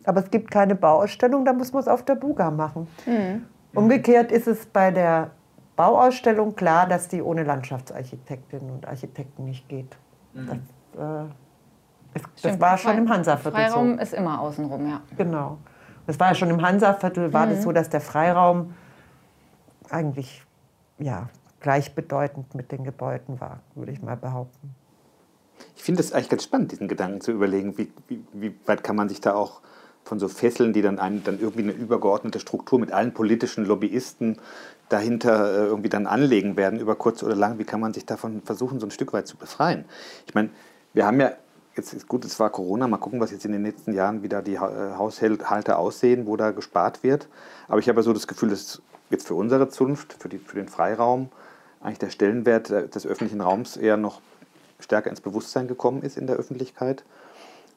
[0.06, 2.88] Aber es gibt keine Bauausstellung, da muss man es auf der Buga machen.
[3.06, 3.46] Mhm.
[3.74, 5.30] Umgekehrt ist es bei der
[5.76, 9.96] Bauausstellung klar, dass die ohne Landschaftsarchitektinnen und Architekten nicht geht.
[10.34, 10.60] Mhm.
[10.94, 13.56] Das, äh, ist, das war schon im Hansaviertel so.
[13.56, 15.00] Freiraum ist immer außenrum, ja.
[15.16, 15.58] Genau.
[16.06, 17.50] Das war ja schon im Hansaviertel, war mhm.
[17.50, 18.74] das so, dass der Freiraum
[19.90, 20.42] eigentlich
[20.98, 21.28] ja,
[21.60, 24.74] gleichbedeutend mit den Gebäuden war, würde ich mal behaupten.
[25.76, 28.96] Ich finde es eigentlich ganz spannend, diesen Gedanken zu überlegen, wie, wie, wie, weit kann
[28.96, 29.60] man sich da auch
[30.04, 34.38] von so Fesseln, die dann einem dann irgendwie eine übergeordnete Struktur mit allen politischen Lobbyisten
[34.88, 38.42] dahinter äh, irgendwie dann anlegen werden, über kurz oder lang, wie kann man sich davon
[38.42, 39.86] versuchen, so ein Stück weit zu befreien?
[40.26, 40.50] Ich meine,
[40.92, 41.32] wir haben ja
[41.76, 44.42] jetzt ist gut, es war Corona, mal gucken, was jetzt in den nächsten Jahren wieder
[44.42, 47.28] die Haushalte aussehen, wo da gespart wird.
[47.68, 50.68] Aber ich habe so das Gefühl, dass jetzt für unsere Zunft, für, die, für den
[50.68, 51.28] Freiraum,
[51.80, 54.20] eigentlich der Stellenwert des öffentlichen Raums eher noch
[54.80, 57.04] stärker ins Bewusstsein gekommen ist in der Öffentlichkeit.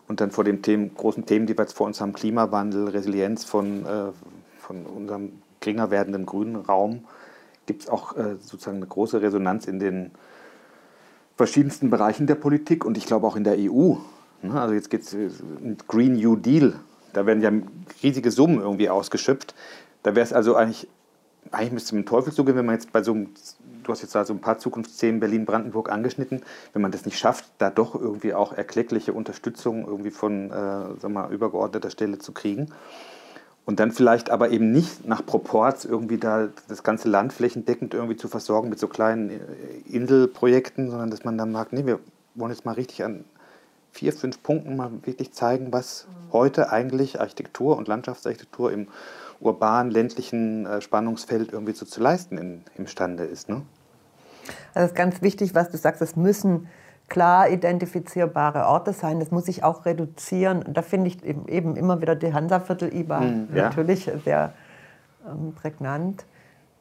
[0.08, 3.44] Und dann vor den Themen, großen Themen, die wir jetzt vor uns haben, Klimawandel, Resilienz
[3.44, 4.12] von, äh,
[4.60, 7.06] von unserem geringer werdenden grünen Raum,
[7.66, 10.12] gibt es auch äh, sozusagen eine große Resonanz in den
[11.38, 13.96] verschiedensten Bereichen der Politik und ich glaube auch in der EU.
[14.42, 15.30] Ne, also jetzt geht es äh,
[15.88, 16.74] Green New Deal,
[17.14, 17.52] da werden ja
[18.04, 19.56] riesige Summen irgendwie ausgeschöpft.
[20.04, 20.88] Da wäre es also eigentlich,
[21.52, 23.30] eigentlich müsste man den Teufel zugehen, wenn man jetzt bei so einem,
[23.84, 26.42] du hast jetzt da so ein paar Zukunftsthemen Berlin-Brandenburg angeschnitten,
[26.74, 31.12] wenn man das nicht schafft, da doch irgendwie auch erkleckliche Unterstützung irgendwie von, äh, sag
[31.12, 32.68] mal, übergeordneter Stelle zu kriegen.
[33.68, 38.16] Und dann vielleicht aber eben nicht nach Proports irgendwie da das ganze Land flächendeckend irgendwie
[38.16, 39.36] zu versorgen mit so kleinen äh,
[39.92, 42.00] Inselprojekten, sondern dass man dann sagt, nee, wir
[42.36, 43.26] wollen jetzt mal richtig an
[43.92, 46.32] vier, fünf Punkten mal wirklich zeigen, was mhm.
[46.32, 48.88] heute eigentlich Architektur und Landschaftsarchitektur im
[49.42, 53.50] urbanen, ländlichen äh, Spannungsfeld irgendwie so zu leisten in, imstande ist.
[53.50, 53.64] Ne?
[54.76, 56.70] Also es ist ganz wichtig, was du sagst, es müssen
[57.08, 59.20] klar identifizierbare Orte sein.
[59.20, 60.64] Das muss sich auch reduzieren.
[60.64, 63.64] Und da finde ich eben immer wieder die Hansaviertel-IBA mhm, ja.
[63.64, 64.54] natürlich sehr
[65.28, 66.26] ähm, prägnant.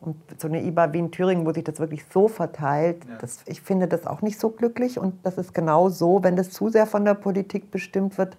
[0.01, 3.17] Und so eine IBA wie in Thüringen, wo sich das wirklich so verteilt, ja.
[3.21, 4.99] das, ich finde das auch nicht so glücklich.
[4.99, 8.37] Und das ist genau so, wenn das zu sehr von der Politik bestimmt wird,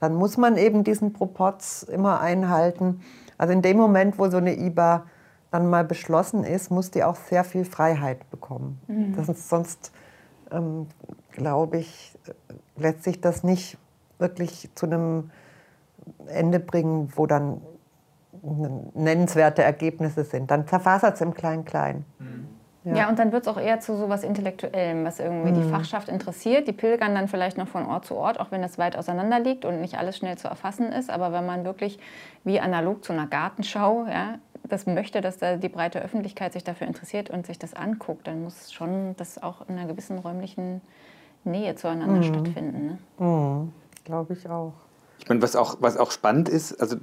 [0.00, 3.00] dann muss man eben diesen Proporz immer einhalten.
[3.36, 5.04] Also in dem Moment, wo so eine IBA
[5.50, 8.80] dann mal beschlossen ist, muss die auch sehr viel Freiheit bekommen.
[8.86, 9.16] Mhm.
[9.16, 9.92] Das ist sonst
[10.50, 10.86] ähm,
[11.32, 12.16] glaube ich,
[12.76, 13.78] lässt sich das nicht
[14.18, 15.30] wirklich zu einem
[16.26, 17.60] Ende bringen, wo dann
[18.94, 20.50] nennenswerte Ergebnisse sind.
[20.50, 22.04] Dann zerfasert es im Klein-Klein.
[22.18, 22.48] Mhm.
[22.84, 22.94] Ja.
[22.94, 23.08] ja.
[23.08, 25.62] und dann wird es auch eher zu so was Intellektuellem, was irgendwie mhm.
[25.62, 26.68] die Fachschaft interessiert.
[26.68, 29.64] Die pilgern dann vielleicht noch von Ort zu Ort, auch wenn es weit auseinander liegt
[29.64, 31.10] und nicht alles schnell zu erfassen ist.
[31.10, 31.98] Aber wenn man wirklich
[32.44, 34.34] wie analog zu einer Gartenschau ja,
[34.68, 38.42] das möchte, dass da die breite Öffentlichkeit sich dafür interessiert und sich das anguckt, dann
[38.42, 40.80] muss schon das auch in einer gewissen räumlichen
[41.44, 42.22] Nähe zueinander mhm.
[42.22, 42.86] stattfinden.
[43.18, 43.26] Ne?
[43.26, 43.72] Mhm.
[44.04, 44.74] Glaube ich auch.
[45.18, 46.96] Ich meine, was auch, was auch spannend ist, also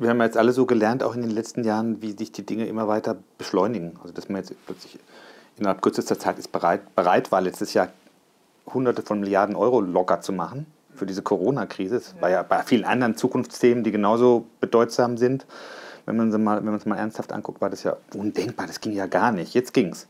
[0.00, 2.66] wir haben jetzt alle so gelernt, auch in den letzten Jahren, wie sich die Dinge
[2.66, 3.98] immer weiter beschleunigen.
[4.02, 4.98] Also dass man jetzt plötzlich
[5.56, 7.88] innerhalb kürzester Zeit ist bereit, bereit war, letztes Jahr
[8.66, 11.96] hunderte von Milliarden Euro locker zu machen für diese Corona-Krise.
[11.96, 15.46] Das war ja bei vielen anderen Zukunftsthemen, die genauso bedeutsam sind
[16.06, 19.32] wenn man es mal, mal ernsthaft anguckt, war das ja undenkbar, das ging ja gar
[19.32, 19.54] nicht.
[19.54, 20.08] Jetzt ging es.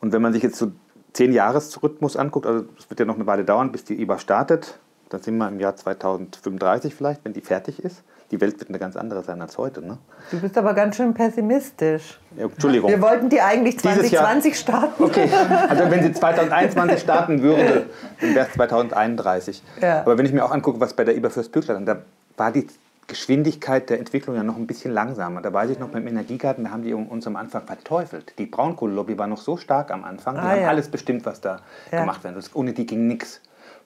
[0.00, 0.72] Und wenn man sich jetzt so
[1.12, 4.78] zehn Jahresrhythmus anguckt, also es wird ja noch eine Weile dauern, bis die IBA startet,
[5.12, 8.02] dann sind wir im Jahr 2035 vielleicht, wenn die fertig ist.
[8.30, 9.84] Die Welt wird eine ganz andere sein als heute.
[9.84, 9.98] Ne?
[10.30, 12.18] Du bist aber ganz schön pessimistisch.
[12.36, 12.90] Ja, Entschuldigung.
[12.90, 15.04] Wir wollten die eigentlich 2020 starten.
[15.04, 15.28] Okay,
[15.68, 17.86] also wenn sie 2021 starten würde,
[18.22, 19.62] dann wäre es 2031.
[19.82, 20.00] Ja.
[20.00, 21.98] Aber wenn ich mir auch angucke, was bei der IBA Fürst Böckler, da
[22.38, 22.66] war die
[23.06, 25.42] Geschwindigkeit der Entwicklung ja noch ein bisschen langsamer.
[25.42, 28.32] Da weiß ich noch beim Energiegarten, da haben die uns am Anfang verteufelt.
[28.38, 30.68] Die Braunkohlelobby war noch so stark am Anfang, die ah, haben ja.
[30.68, 32.00] alles bestimmt, was da ja.
[32.00, 32.50] gemacht werden soll.
[32.54, 33.42] Ohne die ging nichts.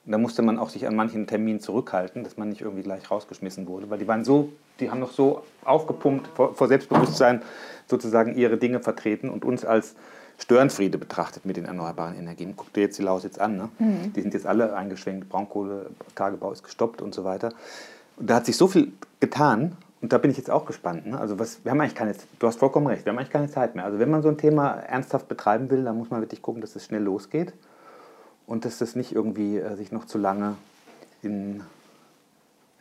[0.09, 3.67] Da musste man auch sich an manchen Terminen zurückhalten, dass man nicht irgendwie gleich rausgeschmissen
[3.67, 7.41] wurde, weil die waren so, die haben noch so aufgepumpt vor, vor Selbstbewusstsein
[7.87, 9.95] sozusagen ihre Dinge vertreten und uns als
[10.37, 12.53] Störenfriede betrachtet mit den erneuerbaren Energien.
[12.55, 13.69] Guck dir jetzt die Lausitz an, ne?
[13.79, 14.13] Mhm.
[14.13, 17.53] die sind jetzt alle eingeschwenkt, Braunkohle, Tagebau ist gestoppt und so weiter.
[18.15, 21.07] Und da hat sich so viel getan und da bin ich jetzt auch gespannt.
[21.07, 21.19] Ne?
[21.19, 23.75] Also was, wir haben eigentlich keine, du hast vollkommen recht, wir haben eigentlich keine Zeit
[23.75, 23.83] mehr.
[23.83, 26.75] Also wenn man so ein Thema ernsthaft betreiben will, dann muss man wirklich gucken, dass
[26.75, 27.53] es schnell losgeht
[28.47, 30.55] und dass das nicht irgendwie äh, sich noch zu lange
[31.21, 31.61] in,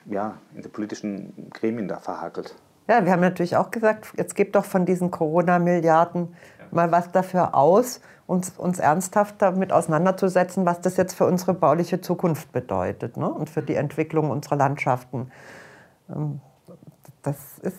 [0.07, 2.55] ja, in den politischen Gremien da verhakelt.
[2.89, 6.35] Ja, wir haben natürlich auch gesagt, jetzt gebt doch von diesen Corona-Milliarden
[6.71, 12.01] mal was dafür aus, uns, uns ernsthaft damit auseinanderzusetzen, was das jetzt für unsere bauliche
[12.01, 13.29] Zukunft bedeutet ne?
[13.29, 15.31] und für die Entwicklung unserer Landschaften.
[16.09, 16.41] Ähm,
[17.23, 17.79] das ist,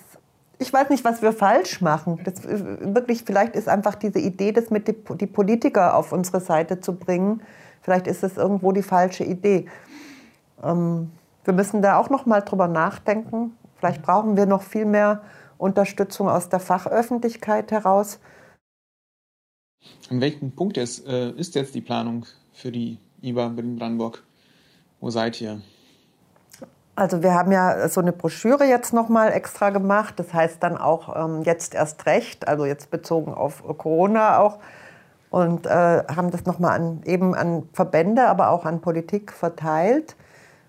[0.58, 2.20] ich weiß nicht, was wir falsch machen.
[2.26, 6.82] Das, wirklich, vielleicht ist einfach diese Idee, das mit die, die Politiker auf unsere Seite
[6.82, 7.42] zu bringen,
[7.88, 9.68] vielleicht ist es irgendwo die falsche Idee.
[10.62, 11.12] Ähm,
[11.46, 13.56] wir müssen da auch noch mal drüber nachdenken.
[13.78, 15.22] Vielleicht brauchen wir noch viel mehr
[15.58, 18.20] Unterstützung aus der Fachöffentlichkeit heraus
[20.10, 24.24] an welchem Punkt ist, äh, ist jetzt die Planung für die IBA Berlin-Brandenburg?
[25.00, 25.62] Wo seid ihr?
[26.96, 30.16] Also wir haben ja so eine Broschüre jetzt nochmal extra gemacht.
[30.18, 34.58] Das heißt dann auch ähm, jetzt erst recht, also jetzt bezogen auf Corona auch.
[35.30, 40.16] Und äh, haben das nochmal an, eben an Verbände, aber auch an Politik verteilt.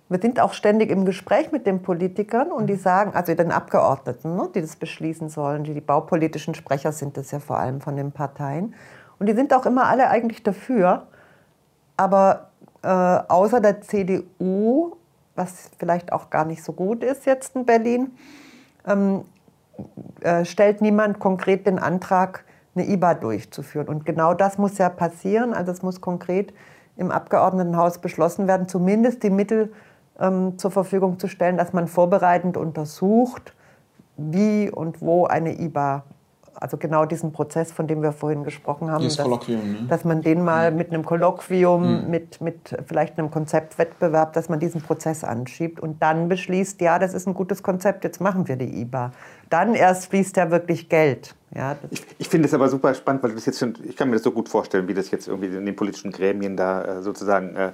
[0.08, 4.36] Wir sind auch ständig im Gespräch mit den Politikern und die sagen, also den Abgeordneten,
[4.36, 7.96] ne, die das beschließen sollen, die, die baupolitischen Sprecher sind das ja vor allem von
[7.96, 8.74] den Parteien.
[9.18, 11.06] Und die sind auch immer alle eigentlich dafür.
[11.96, 12.48] Aber
[12.82, 14.96] äh, außer der CDU,
[15.34, 18.16] was vielleicht auch gar nicht so gut ist jetzt in Berlin,
[18.86, 19.24] ähm,
[20.20, 22.44] äh, stellt niemand konkret den Antrag,
[22.78, 23.88] eine IBA durchzuführen.
[23.88, 25.54] Und genau das muss ja passieren.
[25.54, 26.52] Also es muss konkret
[26.96, 29.72] im Abgeordnetenhaus beschlossen werden, zumindest die Mittel
[30.18, 33.54] ähm, zur Verfügung zu stellen, dass man vorbereitend untersucht,
[34.16, 36.04] wie und wo eine IBA
[36.60, 39.86] also genau diesen Prozess, von dem wir vorhin gesprochen haben, dass, ne?
[39.88, 42.10] dass, man den mal mit einem Kolloquium, mhm.
[42.10, 47.14] mit, mit vielleicht einem Konzeptwettbewerb, dass man diesen Prozess anschiebt und dann beschließt, ja, das
[47.14, 49.12] ist ein gutes Konzept, jetzt machen wir die IBA.
[49.50, 51.34] Dann erst fließt ja wirklich Geld.
[51.54, 54.16] Ja, ich, ich finde es aber super spannend, weil das jetzt schon, ich kann mir
[54.16, 57.56] das so gut vorstellen, wie das jetzt irgendwie in den politischen Gremien da äh, sozusagen,
[57.56, 57.72] äh,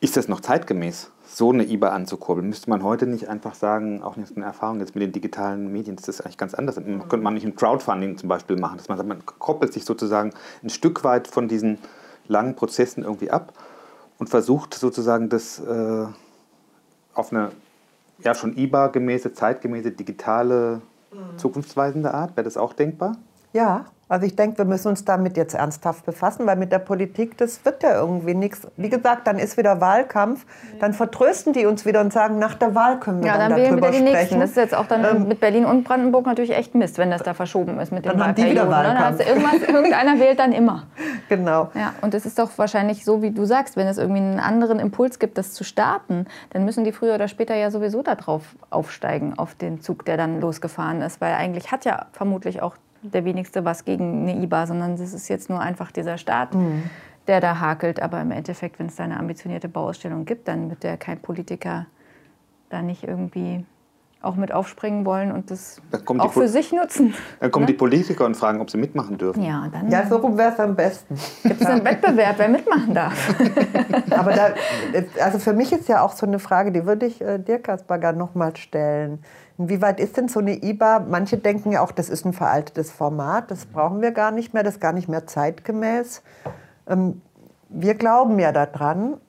[0.00, 1.10] ist das noch zeitgemäß?
[1.28, 2.48] so eine IBA anzukurbeln.
[2.48, 5.94] Müsste man heute nicht einfach sagen, auch nicht eine Erfahrung jetzt mit den digitalen Medien,
[5.94, 6.76] das ist eigentlich ganz anders.
[6.76, 10.32] Könnte man nicht ein Crowdfunding zum Beispiel machen, dass man sagt, man koppelt sich sozusagen
[10.62, 11.78] ein Stück weit von diesen
[12.26, 13.52] langen Prozessen irgendwie ab
[14.18, 16.06] und versucht sozusagen das äh,
[17.14, 17.52] auf eine
[18.24, 20.80] ja schon IBA-gemäße, zeitgemäße, digitale,
[21.12, 21.38] mhm.
[21.38, 22.36] zukunftsweisende Art.
[22.36, 23.16] Wäre das auch denkbar?
[23.52, 27.36] Ja, also ich denke, wir müssen uns damit jetzt ernsthaft befassen, weil mit der Politik,
[27.36, 28.66] das wird ja irgendwie nichts.
[28.76, 30.46] Wie gesagt, dann ist wieder Wahlkampf,
[30.80, 33.62] dann vertrösten die uns wieder und sagen, nach der Wahl können wir ja, dann, dann
[33.62, 34.12] darüber wieder die sprechen.
[34.12, 34.40] Nächsten.
[34.40, 37.22] Das ist jetzt auch dann ähm, mit Berlin und Brandenburg natürlich echt Mist, wenn das
[37.22, 38.68] da verschoben ist mit den dann haben die wieder?
[38.70, 39.20] Wahlkampf.
[39.20, 40.86] Also irgendwas, irgendeiner wählt dann immer.
[41.28, 41.70] Genau.
[41.74, 44.78] Ja, und es ist doch wahrscheinlich so, wie du sagst, wenn es irgendwie einen anderen
[44.78, 49.38] Impuls gibt, das zu starten, dann müssen die früher oder später ja sowieso darauf aufsteigen,
[49.38, 51.20] auf den Zug, der dann losgefahren ist.
[51.20, 55.28] Weil eigentlich hat ja vermutlich auch der wenigste was gegen eine IBA, sondern das ist
[55.28, 56.84] jetzt nur einfach dieser Staat, mhm.
[57.26, 58.00] der da hakelt.
[58.02, 61.86] Aber im Endeffekt, wenn es da eine ambitionierte Bauausstellung gibt, dann wird ja kein Politiker
[62.70, 63.64] da nicht irgendwie
[64.20, 65.80] auch mit aufspringen wollen und das
[66.18, 67.14] auch für sich nutzen.
[67.38, 67.72] Dann kommen ne?
[67.72, 69.42] die Politiker und fragen, ob sie mitmachen dürfen.
[69.42, 71.16] Ja, dann ja so wäre es am besten.
[71.44, 73.34] Gibt es einen Wettbewerb, wer mitmachen darf?
[74.10, 74.48] Aber da,
[75.22, 78.12] also für mich ist ja auch so eine Frage, die würde ich äh, dir, Kaspar,
[78.12, 79.20] noch mal stellen.
[79.58, 81.00] Inwieweit ist denn so eine IBA?
[81.08, 84.62] Manche denken ja auch, das ist ein veraltetes Format, das brauchen wir gar nicht mehr,
[84.62, 86.22] das ist gar nicht mehr zeitgemäß.
[86.86, 87.20] Ähm,
[87.68, 89.20] wir glauben ja daran,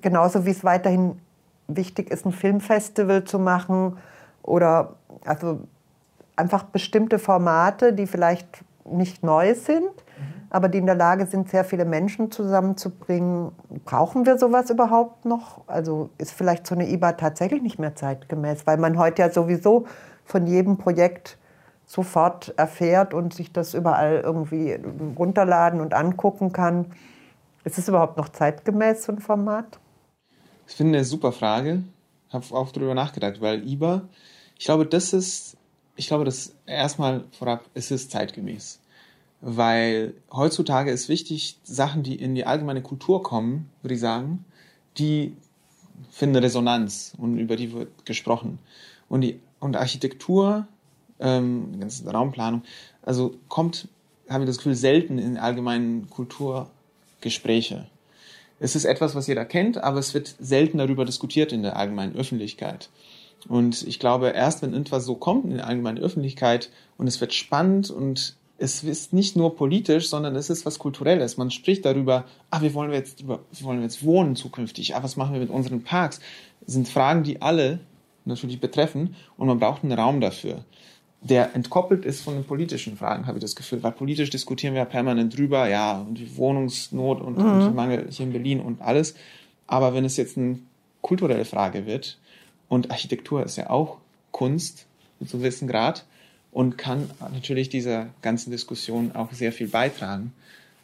[0.00, 1.20] genauso wie es weiterhin
[1.66, 3.98] wichtig ist, ein Filmfestival zu machen
[4.42, 5.60] oder also
[6.36, 9.90] einfach bestimmte Formate, die vielleicht nicht neu sind,
[10.54, 13.50] aber die in der Lage sind, sehr viele Menschen zusammenzubringen.
[13.84, 15.66] Brauchen wir sowas überhaupt noch?
[15.66, 19.86] Also ist vielleicht so eine IBA tatsächlich nicht mehr zeitgemäß, weil man heute ja sowieso
[20.24, 21.38] von jedem Projekt
[21.86, 24.78] sofort erfährt und sich das überall irgendwie
[25.18, 26.86] runterladen und angucken kann.
[27.64, 29.80] Ist es überhaupt noch zeitgemäß, so ein Format?
[30.68, 31.82] Ich finde eine super Frage.
[32.32, 34.02] Habe auch darüber nachgedacht, weil IBA,
[34.56, 35.56] ich glaube, das ist,
[35.96, 38.78] ich glaube, das erstmal vorab, es ist zeitgemäß
[39.46, 44.46] weil heutzutage ist wichtig, Sachen, die in die allgemeine Kultur kommen, würde ich sagen,
[44.96, 45.36] die
[46.10, 48.58] finden Resonanz und über die wird gesprochen.
[49.10, 50.66] Und die und Architektur,
[51.20, 52.62] ähm, die ganze Raumplanung,
[53.02, 53.88] also kommt,
[54.30, 57.86] habe ich das Gefühl, selten in allgemeinen Kulturgespräche.
[58.60, 62.16] Es ist etwas, was jeder kennt, aber es wird selten darüber diskutiert in der allgemeinen
[62.16, 62.88] Öffentlichkeit.
[63.46, 67.34] Und ich glaube, erst wenn irgendwas so kommt in der allgemeinen Öffentlichkeit und es wird
[67.34, 71.36] spannend und es ist nicht nur politisch, sondern es ist was Kulturelles.
[71.36, 74.94] Man spricht darüber, ah, wie wollen wir jetzt, wie wollen wir jetzt wohnen zukünftig?
[74.94, 76.20] Ah, was machen wir mit unseren Parks?
[76.60, 77.80] Das sind Fragen, die alle
[78.24, 80.64] natürlich betreffen und man braucht einen Raum dafür,
[81.20, 84.80] der entkoppelt ist von den politischen Fragen, habe ich das Gefühl, weil politisch diskutieren wir
[84.80, 87.44] ja permanent drüber, ja, und die Wohnungsnot und, mhm.
[87.44, 89.14] und Mangel hier in Berlin und alles.
[89.66, 90.58] Aber wenn es jetzt eine
[91.00, 92.18] kulturelle Frage wird
[92.68, 93.98] und Architektur ist ja auch
[94.32, 94.86] Kunst
[95.20, 96.04] so einem gewissen Grad,
[96.54, 100.32] und kann natürlich dieser ganzen Diskussion auch sehr viel beitragen.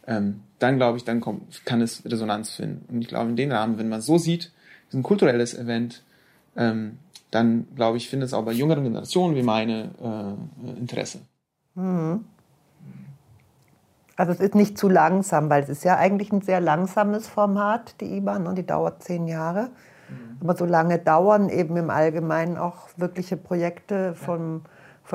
[0.04, 2.84] Ähm, dann glaube ich, dann kommt, kann es Resonanz finden.
[2.92, 4.50] Und ich glaube, in dem Rahmen, wenn man so sieht,
[4.88, 6.02] ist ein kulturelles Event,
[6.56, 6.98] ähm,
[7.30, 9.90] dann glaube ich, findet es auch bei jüngeren Generationen wie meine
[10.66, 11.20] äh, Interesse.
[11.76, 12.24] Mhm.
[14.16, 17.94] Also es ist nicht zu langsam, weil es ist ja eigentlich ein sehr langsames Format,
[18.00, 19.70] die IBAN, und die dauert zehn Jahre.
[20.08, 20.38] Mhm.
[20.40, 24.62] Aber so lange dauern eben im Allgemeinen auch wirkliche Projekte ja von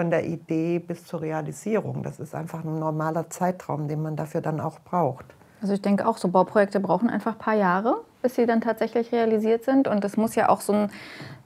[0.03, 2.03] der Idee bis zur Realisierung.
[2.03, 5.25] Das ist einfach ein normaler Zeitraum, den man dafür dann auch braucht.
[5.61, 9.11] Also ich denke auch, so Bauprojekte brauchen einfach ein paar Jahre, bis sie dann tatsächlich
[9.11, 9.87] realisiert sind.
[9.87, 10.91] Und es muss ja auch so einen,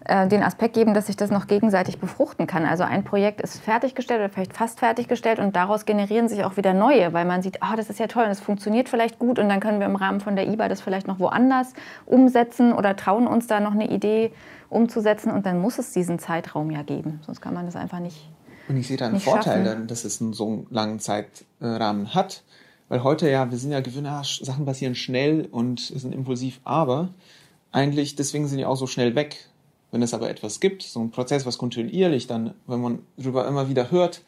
[0.05, 2.65] äh, den Aspekt geben, dass sich das noch gegenseitig befruchten kann.
[2.65, 6.73] Also ein Projekt ist fertiggestellt oder vielleicht fast fertiggestellt und daraus generieren sich auch wieder
[6.73, 9.47] neue, weil man sieht, oh, das ist ja toll und es funktioniert vielleicht gut und
[9.47, 11.73] dann können wir im Rahmen von der IBA das vielleicht noch woanders
[12.05, 14.33] umsetzen oder trauen uns da noch eine Idee
[14.69, 17.21] umzusetzen und dann muss es diesen Zeitraum ja geben.
[17.25, 18.29] Sonst kann man das einfach nicht
[18.69, 22.43] und ich sehe da einen Vorteil, dann, dass es einen so langen Zeitrahmen hat,
[22.87, 27.09] Weil heute ja, wir sind ja ah, Sachen passieren schnell und sind impulsiv, aber
[27.71, 29.49] eigentlich deswegen sind die auch so schnell weg.
[29.91, 33.69] Wenn es aber etwas gibt, so ein Prozess, was kontinuierlich dann, wenn man darüber immer
[33.69, 34.21] wieder hört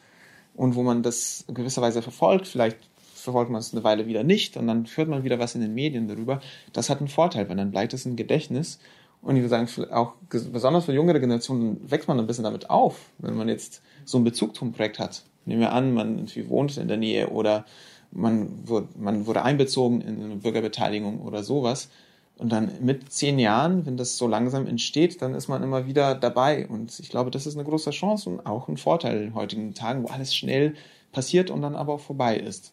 [0.54, 2.78] und wo man das in gewisser Weise verfolgt, vielleicht
[3.14, 5.72] verfolgt man es eine Weile wieder nicht und dann hört man wieder was in den
[5.72, 6.40] Medien darüber,
[6.72, 8.80] das hat einen Vorteil, weil dann bleibt es im Gedächtnis
[9.22, 12.98] und ich würde sagen, auch besonders für jüngere Generationen wächst man ein bisschen damit auf,
[13.18, 15.22] wenn man jetzt so einen Bezug zum Projekt hat.
[15.44, 17.64] Nehmen wir an, man irgendwie wohnt in der Nähe oder
[18.10, 21.88] man wurde, man wurde einbezogen in eine Bürgerbeteiligung oder sowas.
[22.36, 26.16] Und dann mit zehn Jahren, wenn das so langsam entsteht, dann ist man immer wieder
[26.16, 26.66] dabei.
[26.66, 30.02] Und ich glaube, das ist eine große Chance und auch ein Vorteil in heutigen Tagen,
[30.02, 30.74] wo alles schnell
[31.12, 32.72] passiert und dann aber auch vorbei ist.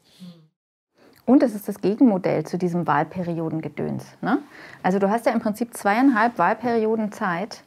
[1.29, 4.03] Und es ist das Gegenmodell zu diesem Wahlperiodengedöns.
[4.19, 4.39] Ne?
[4.81, 7.61] Also du hast ja im Prinzip zweieinhalb Wahlperioden Zeit,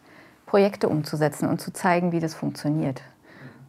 [0.46, 3.03] Projekte umzusetzen und zu zeigen, wie das funktioniert.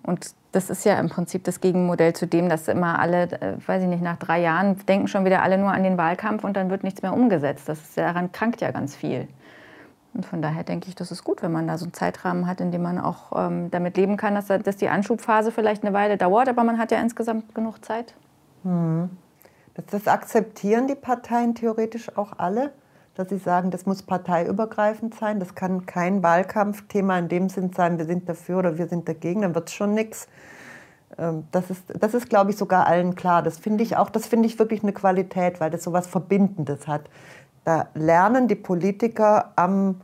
[0.01, 3.83] Und das ist ja im Prinzip das Gegenmodell zu dem, dass immer alle, äh, weiß
[3.83, 6.71] ich nicht, nach drei Jahren denken schon wieder alle nur an den Wahlkampf und dann
[6.71, 7.69] wird nichts mehr umgesetzt.
[7.69, 9.27] Das ist, daran krankt ja ganz viel.
[10.15, 12.61] Und von daher denke ich, das ist gut, wenn man da so einen Zeitrahmen hat,
[12.61, 16.17] in dem man auch ähm, damit leben kann, dass, dass die Anschubphase vielleicht eine Weile
[16.17, 18.15] dauert, aber man hat ja insgesamt genug Zeit.
[18.63, 19.11] Hm.
[19.75, 22.71] Das, das akzeptieren die Parteien theoretisch auch alle,
[23.15, 25.39] dass sie sagen, das muss parteiübergreifend sein.
[25.39, 29.41] Das kann kein Wahlkampfthema in dem Sinn sein, wir sind dafür oder wir sind dagegen,
[29.41, 30.27] dann wird es schon nichts.
[31.17, 33.43] Ähm, das ist, das ist, glaube ich, sogar allen klar.
[33.43, 36.87] Das finde ich auch, das finde ich wirklich eine Qualität, weil das so was Verbindendes
[36.87, 37.09] hat.
[37.65, 40.01] Da lernen die Politiker am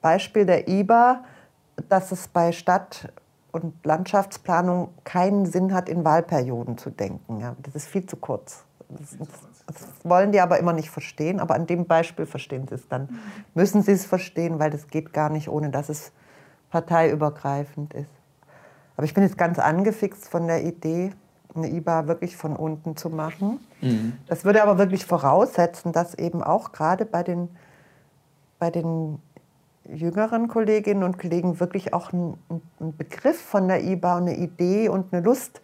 [0.00, 1.24] Beispiel der IBA,
[1.88, 3.12] dass es bei Stadt-
[3.52, 7.40] und Landschaftsplanung keinen Sinn hat, in Wahlperioden zu denken.
[7.40, 8.64] Ja, das ist viel zu kurz.
[10.02, 11.40] Wollen die aber immer nicht verstehen.
[11.40, 13.18] Aber an dem Beispiel verstehen sie es dann.
[13.54, 16.12] Müssen sie es verstehen, weil das geht gar nicht, ohne dass es
[16.70, 18.10] parteiübergreifend ist.
[18.96, 21.12] Aber ich bin jetzt ganz angefixt von der Idee,
[21.54, 23.60] eine IBA wirklich von unten zu machen.
[23.80, 24.14] Mhm.
[24.26, 27.48] Das würde aber wirklich voraussetzen, dass eben auch gerade bei den,
[28.58, 29.20] bei den
[29.84, 32.34] jüngeren Kolleginnen und Kollegen wirklich auch ein,
[32.80, 35.62] ein Begriff von der IBA eine Idee und eine Lust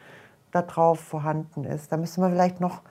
[0.51, 1.93] darauf vorhanden ist.
[1.93, 2.83] Da müssen wir vielleicht noch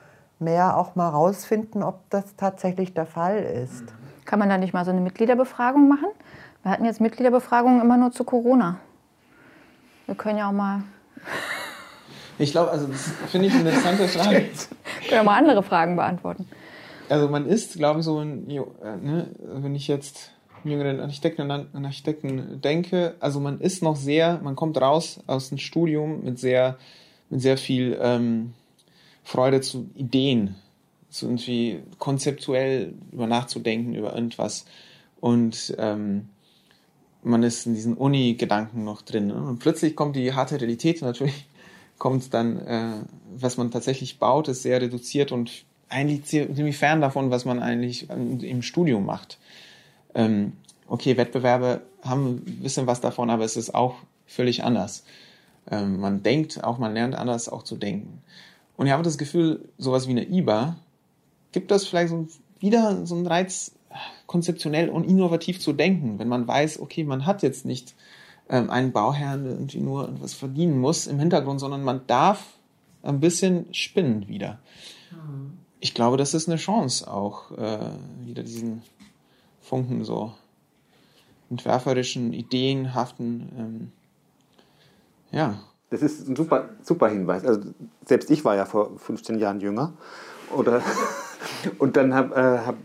[0.44, 3.84] mehr auch mal rausfinden, ob das tatsächlich der Fall ist.
[4.26, 6.08] Kann man da nicht mal so eine Mitgliederbefragung machen?
[6.64, 8.80] Wir hatten jetzt Mitgliederbefragungen immer nur zu Corona.
[10.06, 10.84] Wir können ja auch mal.
[12.40, 14.40] Ich glaube, also das finde ich eine interessante Frage.
[14.40, 16.48] können ja mal andere Fragen beantworten.
[17.08, 18.58] Also man ist, glaube ich, so ein, äh,
[19.00, 20.32] ne, wenn ich jetzt
[20.64, 25.58] jüngeren Architekten und Architekten denke, also man ist noch sehr, man kommt raus aus dem
[25.60, 26.78] Studium mit sehr,
[27.30, 28.54] mit sehr viel ähm,
[29.24, 30.56] Freude zu Ideen,
[31.10, 34.66] so irgendwie konzeptuell über nachzudenken, über irgendwas.
[35.20, 36.30] Und ähm,
[37.24, 39.28] man ist in diesen Uni-Gedanken noch drin.
[39.28, 39.36] Ne?
[39.36, 41.48] Und plötzlich kommt die harte Realität natürlich
[41.98, 42.96] kommt dann, äh,
[43.34, 48.10] was man tatsächlich baut, ist sehr reduziert und eigentlich ziemlich fern davon, was man eigentlich
[48.10, 49.38] im Studium macht.
[50.16, 50.54] Ähm,
[50.88, 55.04] okay, Wettbewerbe haben ein bisschen was davon, aber es ist auch völlig anders.
[55.70, 58.22] Ähm, man denkt auch, man lernt anders auch zu denken.
[58.78, 60.78] Und ich habe das Gefühl, sowas wie eine IBA
[61.52, 62.28] gibt das vielleicht so
[62.60, 63.74] wieder so einen Reiz,
[64.26, 67.94] konzeptionell und innovativ zu denken, wenn man weiß, okay, man hat jetzt nicht
[68.50, 72.58] ähm, einen Bauherrn, der irgendwie nur etwas verdienen muss im Hintergrund, sondern man darf
[73.04, 74.60] ein bisschen spinnen wieder.
[75.12, 75.58] Mhm.
[75.80, 78.82] Ich glaube, das ist eine Chance auch, äh, wieder diesen
[79.62, 80.34] Funken so
[81.50, 83.92] entwerferischen, ideenhaften, ähm,
[85.32, 85.60] ja,
[85.94, 87.46] das ist ein super, super Hinweis.
[87.46, 87.62] Also
[88.06, 89.94] selbst ich war ja vor 15 Jahren jünger.
[90.56, 90.82] Oder
[91.78, 92.76] und dann habe, äh, hab,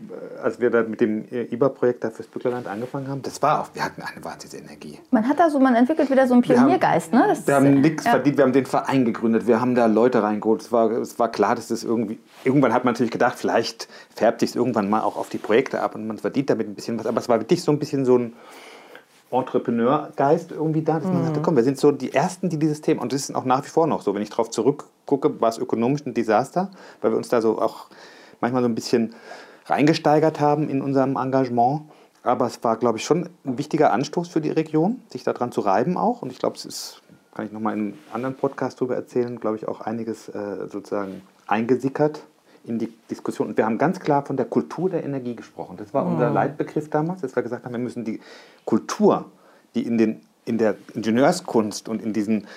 [0.43, 3.83] als wir da mit dem IBA-Projekt da fürs Bücklerland angefangen haben, das war auch, wir
[3.83, 4.99] hatten eine Wahnsinnsenergie.
[5.09, 7.33] Man hat da so, man entwickelt wieder so einen Pioniergeist, wir haben, ne?
[7.33, 8.11] Das wir haben nichts ja.
[8.11, 10.61] verdient, wir haben den Verein gegründet, wir haben da Leute reingeholt.
[10.61, 14.41] Es war, es war klar, dass das irgendwie, irgendwann hat man natürlich gedacht, vielleicht färbt
[14.41, 16.99] sich es irgendwann mal auch auf die Projekte ab und man verdient damit ein bisschen
[16.99, 17.07] was.
[17.07, 18.33] Aber es war wirklich so ein bisschen so ein
[19.31, 21.43] Entrepreneurgeist irgendwie da, dass man sagte, mhm.
[21.43, 23.69] komm, wir sind so die Ersten, die dieses Thema, und das ist auch nach wie
[23.69, 27.29] vor noch so, wenn ich darauf zurückgucke, war es ökonomisch ein Desaster, weil wir uns
[27.29, 27.87] da so auch
[28.41, 29.13] manchmal so ein bisschen
[29.67, 31.81] reingesteigert haben in unserem Engagement.
[32.23, 35.61] Aber es war, glaube ich, schon ein wichtiger Anstoß für die Region, sich daran zu
[35.61, 36.21] reiben auch.
[36.21, 37.01] Und ich glaube, es ist,
[37.33, 41.21] kann ich nochmal in einem anderen Podcast darüber erzählen, glaube ich, auch einiges äh, sozusagen
[41.47, 42.23] eingesickert
[42.69, 43.49] in die Diskussion.
[43.49, 45.77] Und wir haben ganz klar von der Kultur der Energie gesprochen.
[45.77, 48.19] Das war unser Leitbegriff damals, dass wir gesagt haben, wir müssen die
[48.65, 49.25] Kultur,
[49.75, 52.47] die in, den, in der Ingenieurskunst und in, diesen,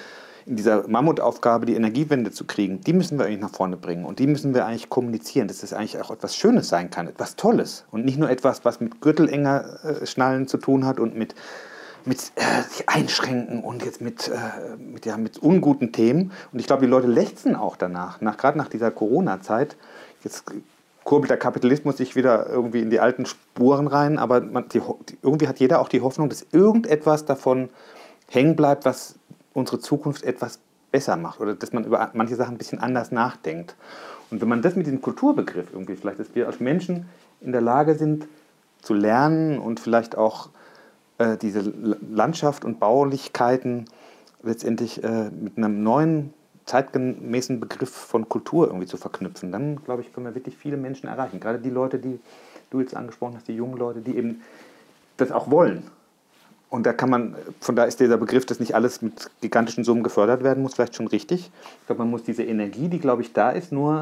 [0.46, 4.04] in dieser Mammutaufgabe, die Energiewende zu kriegen, die müssen wir eigentlich nach vorne bringen.
[4.04, 7.36] Und die müssen wir eigentlich kommunizieren, dass das eigentlich auch etwas Schönes sein kann, etwas
[7.36, 7.84] Tolles.
[7.90, 11.34] Und nicht nur etwas, was mit Gürtelenger äh, Schnallen zu tun hat und mit
[12.04, 16.32] mit äh, sich einschränken und jetzt mit, äh, mit, ja, mit unguten Themen.
[16.52, 19.76] Und ich glaube, die Leute lechzen auch danach, nach, gerade nach dieser Corona-Zeit.
[20.24, 20.44] Jetzt
[21.04, 24.80] kurbelt der Kapitalismus sich wieder irgendwie in die alten Spuren rein, aber man, die,
[25.22, 27.70] irgendwie hat jeder auch die Hoffnung, dass irgendetwas davon
[28.28, 29.16] hängen bleibt, was
[29.52, 30.58] unsere Zukunft etwas
[30.90, 33.74] besser macht oder dass man über manche Sachen ein bisschen anders nachdenkt.
[34.30, 37.06] Und wenn man das mit diesem Kulturbegriff irgendwie, vielleicht, dass wir als Menschen
[37.40, 38.28] in der Lage sind
[38.80, 40.50] zu lernen und vielleicht auch
[41.18, 41.60] äh, diese
[42.10, 43.86] Landschaft und Baulichkeiten
[44.42, 46.34] letztendlich äh, mit einem neuen
[46.66, 51.08] zeitgemäßen Begriff von Kultur irgendwie zu verknüpfen, dann glaube ich, können wir wirklich viele Menschen
[51.08, 51.40] erreichen.
[51.40, 52.20] Gerade die Leute, die
[52.70, 54.42] du jetzt angesprochen hast, die jungen Leute, die eben
[55.16, 55.84] das auch wollen.
[56.70, 60.02] Und da kann man, von da ist dieser Begriff, dass nicht alles mit gigantischen Summen
[60.02, 61.50] gefördert werden muss, vielleicht schon richtig.
[61.80, 63.94] Ich glaube, man muss diese Energie, die, glaube ich, da ist, nur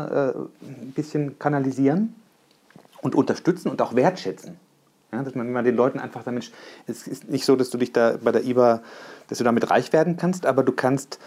[0.63, 2.15] äh, ein bisschen kanalisieren
[3.03, 4.57] und unterstützen und auch wertschätzen.
[5.13, 6.53] Ja, dass man, man den Leuten einfach sagt, Mensch,
[6.87, 8.83] es ist nicht so, dass du dich da bei der IBA,
[9.27, 11.19] dass du damit reich werden kannst, aber du kannst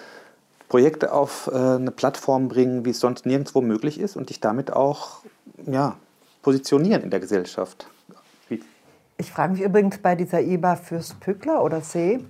[0.74, 4.74] Projekte auf äh, eine Plattform bringen, wie es sonst nirgendwo möglich ist und dich damit
[4.74, 5.19] auch
[5.67, 5.97] ja,
[6.41, 7.88] positionieren in der Gesellschaft.
[9.19, 12.26] Ich frage mich übrigens bei dieser IBA fürs Pückler oder See,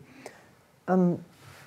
[0.90, 1.20] ähm,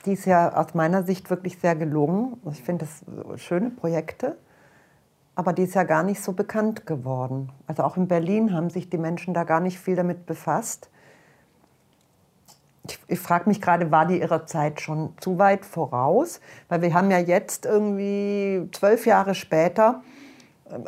[0.05, 2.39] die ist ja aus meiner Sicht wirklich sehr gelungen.
[2.53, 4.37] Ich finde das schöne Projekte,
[5.35, 7.53] aber die ist ja gar nicht so bekannt geworden.
[7.67, 10.91] Also auch in Berlin haben sich die Menschen da gar nicht viel damit befasst.
[12.89, 16.41] Ich, ich frage mich gerade, war die ihrer Zeit schon zu weit voraus?
[16.69, 20.03] Weil wir haben ja jetzt irgendwie zwölf Jahre später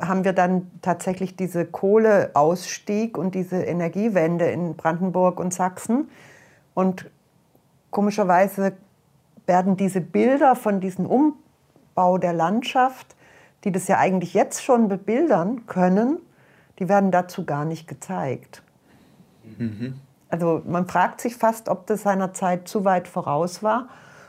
[0.00, 6.10] haben wir dann tatsächlich diese Kohleausstieg und diese Energiewende in Brandenburg und Sachsen.
[6.74, 7.08] Und
[7.90, 8.72] komischerweise
[9.46, 13.14] werden diese Bilder von diesem Umbau der Landschaft,
[13.64, 16.18] die das ja eigentlich jetzt schon bebildern können,
[16.78, 18.62] die werden dazu gar nicht gezeigt.
[19.58, 19.94] Mhm.
[20.28, 23.88] Also man fragt sich fast, ob das seiner Zeit zu weit voraus war.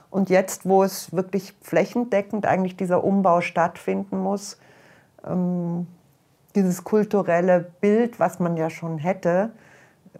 [0.09, 4.57] Und jetzt, wo es wirklich flächendeckend eigentlich dieser Umbau stattfinden muss,
[5.25, 5.87] ähm,
[6.55, 9.51] dieses kulturelle Bild, was man ja schon hätte,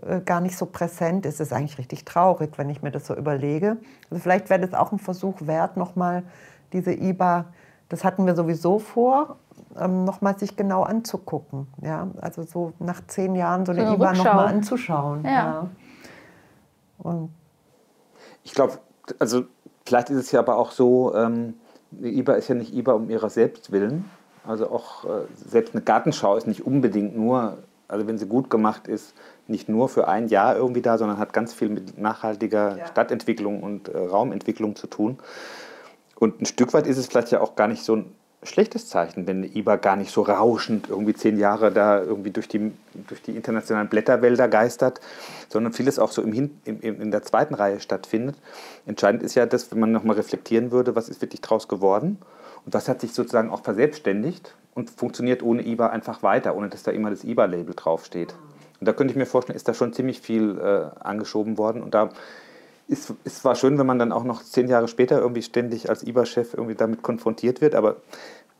[0.05, 1.39] äh, gar nicht so präsent ist.
[1.39, 3.77] Ist eigentlich richtig traurig, wenn ich mir das so überlege.
[4.09, 6.23] Also vielleicht wäre das auch ein Versuch wert, nochmal
[6.71, 7.45] diese IBA,
[7.89, 9.38] das hatten wir sowieso vor,
[9.78, 11.67] ähm, nochmal sich genau anzugucken.
[11.82, 12.09] Ja?
[12.22, 15.24] Also so nach zehn Jahren so eine, so IBA nochmal anzuschauen.
[15.24, 15.32] Ja.
[15.32, 15.67] ja.
[16.97, 17.32] Und
[18.43, 18.80] ich glaube,
[19.20, 19.43] also
[19.86, 21.55] vielleicht ist es ja aber auch so, ähm,
[21.91, 24.09] die IBA ist ja nicht IBA um ihrer selbst willen,
[24.45, 27.57] also auch äh, selbst eine Gartenschau ist nicht unbedingt nur,
[27.88, 29.13] also wenn sie gut gemacht ist,
[29.47, 32.88] nicht nur für ein Jahr irgendwie da, sondern hat ganz viel mit nachhaltiger ja.
[32.88, 35.17] Stadtentwicklung und äh, Raumentwicklung zu tun.
[36.15, 39.27] Und ein Stück weit ist es vielleicht ja auch gar nicht so ein schlechtes Zeichen,
[39.27, 42.71] wenn IBA gar nicht so rauschend irgendwie zehn Jahre da irgendwie durch die,
[43.07, 45.01] durch die internationalen Blätterwälder geistert,
[45.49, 48.37] sondern vieles auch so im, im, in der zweiten Reihe stattfindet.
[48.85, 52.17] Entscheidend ist ja, dass, wenn man nochmal reflektieren würde, was ist wirklich draus geworden
[52.65, 56.83] und das hat sich sozusagen auch verselbstständigt und funktioniert ohne IBA einfach weiter, ohne dass
[56.83, 58.35] da immer das IBA-Label draufsteht.
[58.79, 61.83] Und da könnte ich mir vorstellen, ist da schon ziemlich viel äh, angeschoben worden.
[61.83, 62.11] Und da
[62.89, 66.03] ist es zwar schön, wenn man dann auch noch zehn Jahre später irgendwie ständig als
[66.03, 67.97] IBA-Chef irgendwie damit konfrontiert wird, aber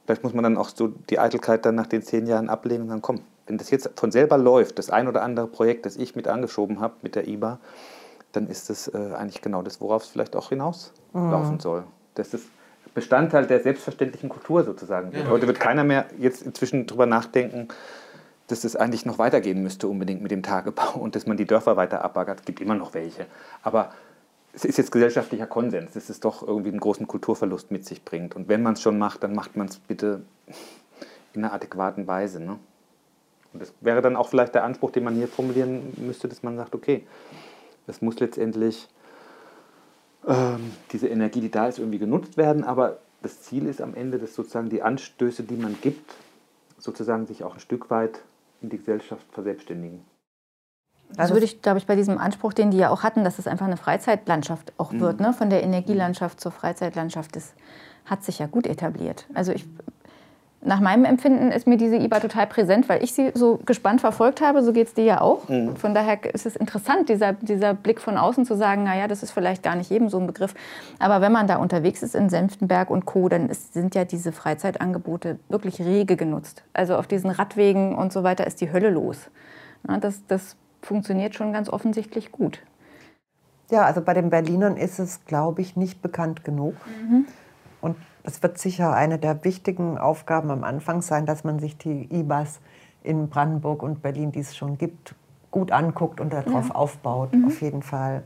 [0.06, 2.90] vielleicht muss man dann auch so die Eitelkeit dann nach den zehn Jahren ablehnen und
[2.90, 3.22] dann kommen.
[3.48, 6.80] Wenn das jetzt von selber läuft, das ein oder andere Projekt, das ich mit angeschoben
[6.80, 7.60] habe mit der IBA,
[8.32, 11.60] dann ist das äh, eigentlich genau das, worauf es vielleicht auch hinauslaufen mhm.
[11.60, 11.84] soll.
[12.14, 12.46] Das ist
[12.94, 15.12] Bestandteil der selbstverständlichen Kultur sozusagen.
[15.12, 15.30] Ja.
[15.30, 17.68] Heute wird keiner mehr jetzt inzwischen darüber nachdenken,
[18.48, 21.78] dass es eigentlich noch weitergehen müsste unbedingt mit dem Tagebau und dass man die Dörfer
[21.78, 22.40] weiter abbaggert.
[22.40, 23.26] Es gibt immer noch welche.
[23.64, 23.92] Aber
[24.54, 28.36] es ist jetzt gesellschaftlicher Konsens, dass es doch irgendwie einen großen Kulturverlust mit sich bringt.
[28.36, 30.24] Und wenn man es schon macht, dann macht man es bitte
[31.34, 32.40] in einer adäquaten Weise.
[32.40, 32.58] Ne?
[33.54, 36.58] Und das wäre dann auch vielleicht der Anspruch, den man hier formulieren müsste, dass man
[36.58, 37.06] sagt, okay,
[37.88, 38.88] es muss letztendlich
[40.28, 42.64] ähm, diese Energie, die da ist, irgendwie genutzt werden.
[42.64, 46.16] Aber das Ziel ist am Ende, dass sozusagen die Anstöße, die man gibt,
[46.78, 48.22] sozusagen sich auch ein Stück weit
[48.62, 50.02] in die Gesellschaft verselbstständigen.
[51.18, 53.48] Also würde ich, glaube ich, bei diesem Anspruch, den die ja auch hatten, dass es
[53.48, 55.00] einfach eine Freizeitlandschaft auch mhm.
[55.00, 55.34] wird, ne?
[55.34, 57.54] von der Energielandschaft zur Freizeitlandschaft, das
[58.06, 59.26] hat sich ja gut etabliert.
[59.34, 59.66] Also ich
[60.62, 64.42] nach meinem Empfinden ist mir diese IBA total präsent, weil ich sie so gespannt verfolgt
[64.42, 64.62] habe.
[64.62, 65.48] So geht es dir ja auch.
[65.48, 65.78] Mhm.
[65.78, 69.32] Von daher ist es interessant, dieser, dieser Blick von außen zu sagen, naja, das ist
[69.32, 70.54] vielleicht gar nicht jedem so ein Begriff.
[71.00, 74.34] Aber wenn man da unterwegs ist in Senftenberg und Co., dann ist, sind ja diese
[74.34, 76.64] Freizeitangebote wirklich rege genutzt.
[76.74, 79.30] Also auf diesen Radwegen und so weiter ist die Hölle los.
[79.88, 82.62] Ja, das, das funktioniert schon ganz offensichtlich gut.
[83.72, 86.76] Ja, also bei den Berlinern ist es, glaube ich, nicht bekannt genug.
[86.88, 87.26] Mhm.
[87.82, 92.08] Und es wird sicher eine der wichtigen Aufgaben am Anfang sein, dass man sich die
[92.12, 92.60] IBAs
[93.04, 95.16] in Brandenburg und Berlin, die es schon gibt,
[95.52, 96.76] gut anguckt und darauf ja.
[96.76, 97.46] aufbaut, mhm.
[97.46, 98.24] auf jeden Fall.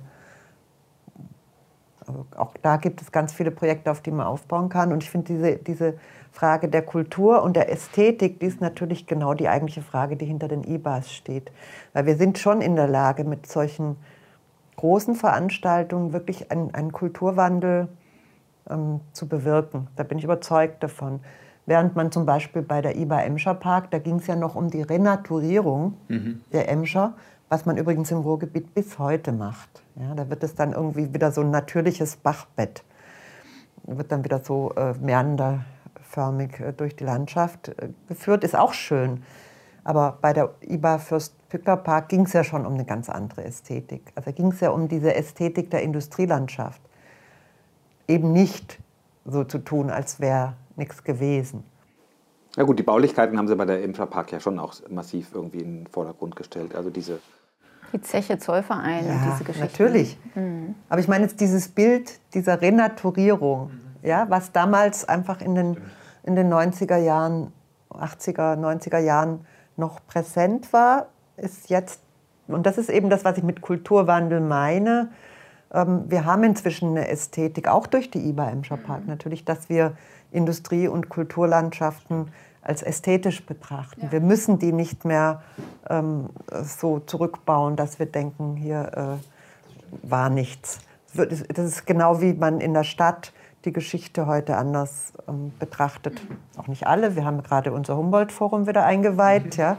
[2.08, 4.92] Also auch da gibt es ganz viele Projekte, auf die man aufbauen kann.
[4.92, 5.96] Und ich finde diese, diese
[6.32, 10.48] Frage der Kultur und der Ästhetik, die ist natürlich genau die eigentliche Frage, die hinter
[10.48, 11.52] den IBAs steht.
[11.94, 13.98] Weil wir sind schon in der Lage, mit solchen
[14.76, 17.88] großen Veranstaltungen wirklich einen, einen Kulturwandel
[18.70, 19.88] ähm, zu bewirken.
[19.96, 21.20] Da bin ich überzeugt davon.
[21.66, 24.70] Während man zum Beispiel bei der IBA Emscher Park, da ging es ja noch um
[24.70, 26.42] die Renaturierung mhm.
[26.52, 27.14] der Emscher,
[27.54, 29.84] was man übrigens im Ruhrgebiet bis heute macht.
[29.96, 32.84] Ja, da wird es dann irgendwie wieder so ein natürliches Bachbett.
[33.84, 38.44] Wird dann wieder so äh, meanderförmig äh, durch die Landschaft äh, geführt.
[38.44, 39.22] Ist auch schön.
[39.84, 43.44] Aber bei der IBA Fürst Pückler Park ging es ja schon um eine ganz andere
[43.44, 44.12] Ästhetik.
[44.16, 46.82] Also ging es ja um diese Ästhetik der Industrielandschaft.
[48.08, 48.80] Eben nicht
[49.26, 51.64] so zu tun, als wäre nichts gewesen.
[52.58, 55.84] Ja gut, die Baulichkeiten haben sie bei der Infrapark ja schon auch massiv irgendwie in
[55.84, 56.74] den Vordergrund gestellt.
[56.74, 57.20] Also diese
[57.94, 59.84] die Zeche Zollverein ja, diese Geschichte.
[59.84, 60.18] Natürlich.
[60.36, 60.76] Mhm.
[60.90, 64.08] Aber ich meine jetzt dieses Bild dieser Renaturierung, mhm.
[64.08, 65.78] ja, was damals einfach in den,
[66.24, 67.54] in den 90er Jahren,
[67.92, 69.46] 80er, 90er Jahren
[69.78, 72.02] noch präsent war, ist jetzt,
[72.48, 75.10] und das ist eben das, was ich mit Kulturwandel meine,
[75.72, 79.10] ähm, wir haben inzwischen eine Ästhetik, auch durch die IBA Emscher Park mhm.
[79.10, 79.94] natürlich, dass wir
[80.32, 82.28] Industrie- und Kulturlandschaften
[82.64, 84.06] als ästhetisch betrachten.
[84.06, 84.12] Ja.
[84.12, 85.42] Wir müssen die nicht mehr
[85.90, 86.30] ähm,
[86.64, 90.80] so zurückbauen, dass wir denken, hier äh, war nichts.
[91.16, 93.34] Das ist genau wie man in der Stadt
[93.66, 96.22] die Geschichte heute anders ähm, betrachtet.
[96.58, 97.16] Auch nicht alle.
[97.16, 99.56] Wir haben gerade unser Humboldt-Forum wieder eingeweiht.
[99.56, 99.78] Ja.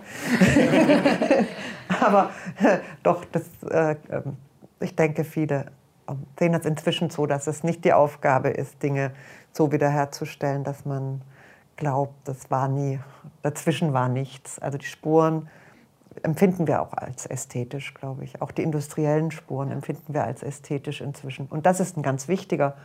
[2.01, 2.31] Aber
[2.63, 4.37] äh, doch, das, äh, ähm,
[4.81, 5.67] ich denke, viele
[6.09, 9.13] ähm, sehen das inzwischen so, dass es nicht die Aufgabe ist, Dinge
[9.53, 11.21] so wiederherzustellen, dass man
[11.77, 13.01] glaubt, das war nie,
[13.43, 14.59] dazwischen war nichts.
[14.59, 15.49] Also die Spuren
[16.23, 18.41] empfinden wir auch als ästhetisch, glaube ich.
[18.41, 21.47] Auch die industriellen Spuren empfinden wir als ästhetisch inzwischen.
[21.47, 22.77] Und das ist ein ganz wichtiger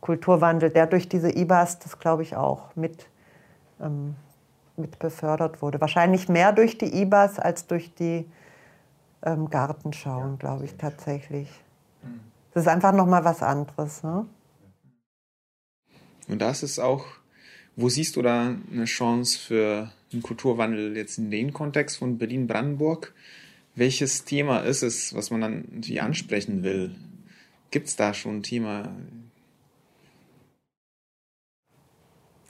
[0.00, 3.08] Kulturwandel, der durch diese IBAs, das glaube ich auch, mit,
[3.80, 4.14] ähm,
[4.76, 5.80] mit befördert wurde.
[5.80, 8.30] Wahrscheinlich mehr durch die IBAs als durch die
[9.22, 11.50] ähm, Gartenschauen, glaube ich tatsächlich.
[12.52, 14.02] Das ist einfach noch mal was anderes.
[14.02, 14.26] Ne?
[16.28, 17.04] Und das ist auch
[17.76, 23.14] wo siehst du da eine Chance für einen Kulturwandel jetzt in den Kontext von Berlin-Brandenburg?
[23.74, 26.96] Welches Thema ist es, was man dann natürlich ansprechen will?
[27.70, 28.88] Gibt es da schon ein Thema?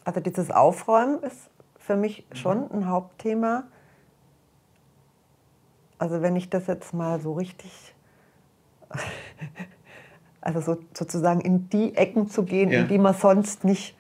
[0.05, 1.51] Also dieses Aufräumen ist
[1.81, 3.65] für mich schon ein Hauptthema.
[5.99, 7.73] Also wenn ich das jetzt mal so richtig,
[10.41, 12.83] also so, sozusagen in die Ecken zu gehen, ja.
[12.83, 13.96] in die man sonst nicht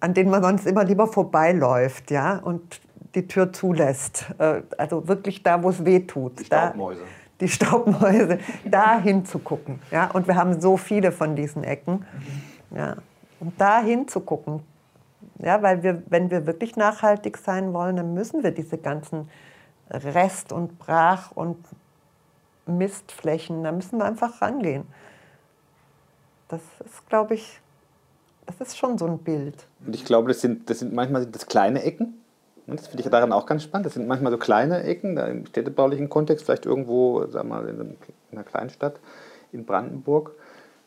[0.00, 2.80] an denen man sonst immer lieber vorbeiläuft, ja, und
[3.14, 4.26] die Tür zulässt.
[4.38, 6.40] Äh, also wirklich da, wo es weh tut.
[6.40, 7.00] Die Staubmäuse.
[7.00, 7.06] Da,
[7.40, 9.80] die Staubmäuse, da hinzugucken.
[9.90, 10.10] Ja?
[10.10, 12.04] Und wir haben so viele von diesen Ecken.
[12.74, 12.96] Ja?
[13.40, 14.62] Und da hinzugucken.
[15.38, 19.30] Ja, weil wir, wenn wir wirklich nachhaltig sein wollen, dann müssen wir diese ganzen
[19.90, 21.56] Rest- und Brach- und
[22.66, 24.86] Mistflächen, da müssen wir einfach rangehen.
[26.48, 27.60] Das ist, glaube ich,
[28.58, 29.66] das ist schon so ein Bild.
[29.86, 32.14] Und ich glaube, das sind, das sind manchmal das kleine Ecken.
[32.66, 33.86] Das finde ich daran auch ganz spannend.
[33.86, 37.68] Das sind manchmal so kleine Ecken, da im städtebaulichen Kontext, vielleicht irgendwo, sagen wir mal,
[37.68, 37.96] in
[38.32, 39.00] einer Kleinstadt
[39.52, 40.32] in Brandenburg.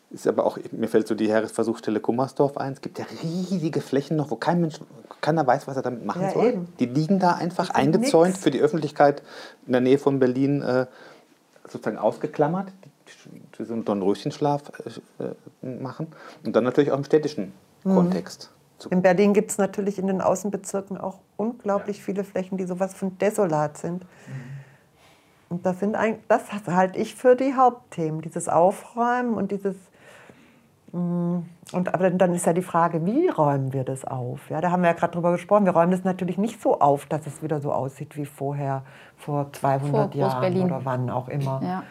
[0.10, 2.74] Ist aber auch, mir fällt so die Heeresversuchsstelle Gummersdorf ein.
[2.74, 4.80] Es gibt ja riesige Flächen noch, wo kein Mensch,
[5.22, 6.46] keiner weiß, was er damit machen ja, soll.
[6.46, 6.68] Eben.
[6.80, 8.44] Die liegen da einfach eingezäunt nix.
[8.44, 9.24] für die Öffentlichkeit
[9.66, 10.86] in der Nähe von Berlin äh,
[11.68, 12.68] sozusagen ausgeklammert
[13.58, 14.72] so einen Dornröschenschlaf
[15.20, 15.24] äh,
[15.66, 16.08] äh, machen
[16.46, 17.54] und dann natürlich auch im städtischen
[17.84, 17.96] mhm.
[17.96, 18.52] Kontext.
[18.90, 22.04] In Berlin gibt es natürlich in den Außenbezirken auch unglaublich ja.
[22.04, 24.04] viele Flächen, die sowas von desolat sind.
[24.04, 24.54] Mhm.
[25.50, 29.76] Und das, sind ein, das halte ich für die Hauptthemen, dieses Aufräumen und dieses
[30.92, 31.38] mm,
[31.72, 34.50] und aber dann ist ja die Frage, wie räumen wir das auf?
[34.50, 35.66] Ja, da haben wir ja gerade drüber gesprochen.
[35.66, 38.84] Wir räumen das natürlich nicht so auf, dass es wieder so aussieht wie vorher,
[39.16, 41.62] vor 200 vor Jahren oder wann auch immer.
[41.64, 41.84] Ja.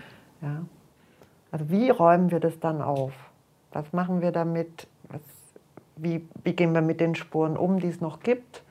[0.43, 0.63] ja.
[1.53, 3.13] Also wie räumen wir das dann auf?
[3.73, 4.89] Was machen wir damit?
[5.09, 5.21] Was,
[5.97, 8.63] wie, wie, gehen wir mit den Spuren um, die es noch gibt?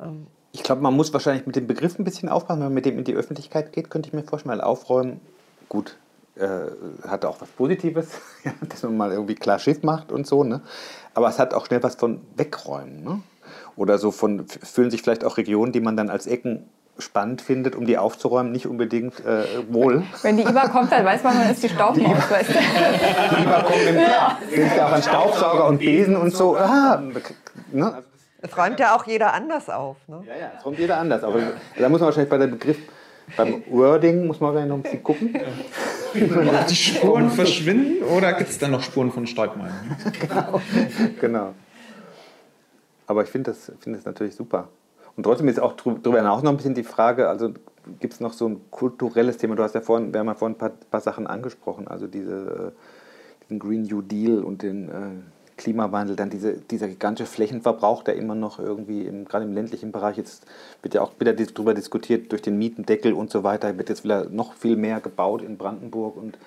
[0.00, 2.86] Ähm ich glaube, man muss wahrscheinlich mit dem Begriff ein bisschen aufpassen, wenn man mit
[2.86, 5.20] dem in die Öffentlichkeit geht, könnte ich mir vorstellen, weil aufräumen,
[5.68, 5.98] gut,
[6.36, 6.66] äh,
[7.08, 8.20] hat auch was Positives,
[8.68, 10.60] dass man mal irgendwie klar Schiff macht und so, ne?
[11.14, 13.02] aber es hat auch schnell was von wegräumen.
[13.02, 13.22] Ne?
[13.76, 16.68] Oder so von, fühlen sich vielleicht auch Regionen, die man dann als Ecken
[16.98, 20.04] spannend findet, um die aufzuräumen, nicht unbedingt äh, wohl.
[20.22, 22.16] Wenn die IBA kommt, dann weiß man, man ist die Staubmaus.
[22.28, 22.52] Die,
[23.36, 24.38] die IBA kommt, nimmt, ja.
[24.54, 26.56] nimmt auch einen Staubsauger und Besen und so.
[26.56, 27.02] Ah,
[27.72, 28.02] ne?
[28.42, 29.96] Es räumt ja auch jeder anders auf.
[30.08, 30.22] Ne?
[30.26, 31.22] Ja, ja, es räumt jeder anders.
[31.22, 31.38] Aber
[31.78, 32.78] da muss man wahrscheinlich bei dem Begriff,
[33.36, 35.38] beim Wording, muss man noch ein bisschen gucken.
[36.14, 39.96] die Spuren verschwinden oder gibt es dann noch Spuren von Stäubmalen?
[40.20, 40.60] genau.
[41.20, 41.54] genau.
[43.06, 44.68] Aber ich finde das, find das natürlich super.
[45.16, 47.52] Und trotzdem ist auch darüber hinaus noch ein bisschen die Frage, also
[48.00, 49.56] gibt es noch so ein kulturelles Thema?
[49.56, 52.72] Du hast ja vorhin, wir haben ja vorhin ein paar, paar Sachen angesprochen, also diese,
[52.72, 54.92] äh, diesen Green New Deal und den äh,
[55.56, 60.16] Klimawandel, dann diese, dieser gigantische Flächenverbrauch, der immer noch irgendwie, im, gerade im ländlichen Bereich,
[60.16, 60.46] jetzt
[60.80, 64.28] wird ja auch wieder darüber diskutiert, durch den Mietendeckel und so weiter, wird jetzt wieder
[64.30, 66.38] noch viel mehr gebaut in Brandenburg und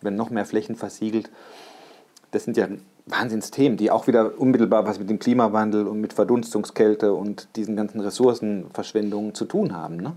[0.00, 1.30] werden noch mehr Flächen versiegelt.
[2.30, 2.68] Das sind ja
[3.06, 8.00] Wahnsinnsthemen, die auch wieder unmittelbar was mit dem Klimawandel und mit Verdunstungskälte und diesen ganzen
[8.00, 9.96] Ressourcenverschwendungen zu tun haben.
[9.96, 10.14] Ne?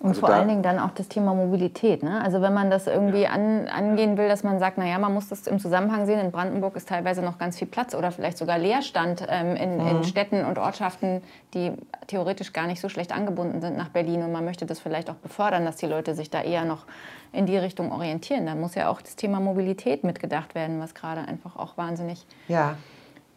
[0.00, 2.02] Und also vor allen Dingen dann auch das Thema Mobilität.
[2.02, 2.22] Ne?
[2.22, 5.46] Also wenn man das irgendwie an, angehen will, dass man sagt, naja, man muss das
[5.46, 9.26] im Zusammenhang sehen, in Brandenburg ist teilweise noch ganz viel Platz oder vielleicht sogar Leerstand
[9.28, 9.86] ähm, in, mhm.
[9.88, 11.20] in, Städten und Ortschaften,
[11.52, 11.72] die
[12.06, 14.22] theoretisch gar nicht so schlecht angebunden sind nach Berlin.
[14.22, 16.86] Und man möchte das vielleicht auch befördern, dass die Leute sich da eher noch
[17.32, 18.46] in die Richtung orientieren.
[18.46, 22.74] Da muss ja auch das Thema Mobilität mitgedacht werden, was gerade einfach auch wahnsinnig ja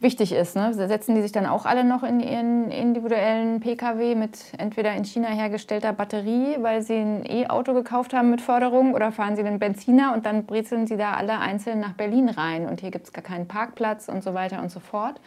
[0.04, 0.56] wichtig ist.
[0.56, 0.74] Ne?
[0.74, 5.30] Setzen die sich dann auch alle noch in ihren individuellen Pkw mit entweder in China
[5.30, 10.14] hergestellter Batterie, weil sie ein E-Auto gekauft haben mit Förderung, oder fahren sie einen Benziner
[10.14, 13.24] und dann brezeln sie da alle einzeln nach Berlin rein und hier gibt es gar
[13.24, 15.20] keinen Parkplatz und so weiter und so fort.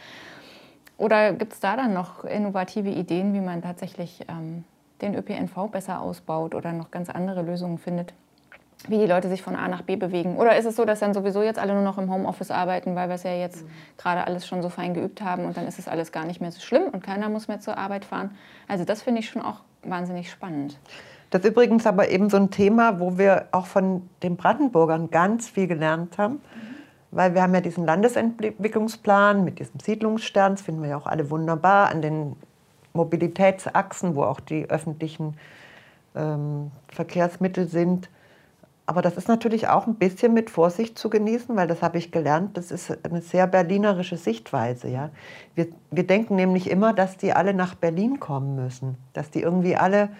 [0.99, 4.65] Oder gibt es da dann noch innovative Ideen, wie man tatsächlich ähm,
[5.03, 8.15] den ÖPNV besser ausbaut oder noch ganz andere Lösungen findet?
[8.89, 10.37] Wie die Leute sich von A nach B bewegen?
[10.37, 13.09] Oder ist es so, dass dann sowieso jetzt alle nur noch im Homeoffice arbeiten, weil
[13.09, 13.71] wir es ja jetzt mhm.
[13.97, 16.53] gerade alles schon so fein geübt haben und dann ist es alles gar nicht mehr
[16.53, 18.31] so schlimm und keiner muss mehr zur Arbeit fahren?
[18.69, 20.79] Also das finde ich schon auch wahnsinnig spannend.
[21.31, 25.49] Das ist übrigens aber eben so ein Thema, wo wir auch von den Brandenburgern ganz
[25.49, 26.35] viel gelernt haben.
[26.35, 26.77] Mhm.
[27.13, 31.31] Weil wir haben ja diesen Landesentwicklungsplan mit diesem Siedlungsstern, das finden wir ja auch alle
[31.31, 32.37] wunderbar, an den
[32.93, 35.37] Mobilitätsachsen, wo auch die öffentlichen
[36.15, 38.11] ähm, Verkehrsmittel sind.
[38.87, 42.13] Aber das ist natürlich auch ein bisschen mit Vorsicht zu genießen, weil das habe ich
[42.13, 44.89] gelernt, das ist eine sehr berlinerische Sichtweise.
[44.89, 45.11] Ja?
[45.57, 49.77] Wir, wir denken nämlich immer, dass die alle nach Berlin kommen müssen, dass die irgendwie
[49.77, 50.11] alle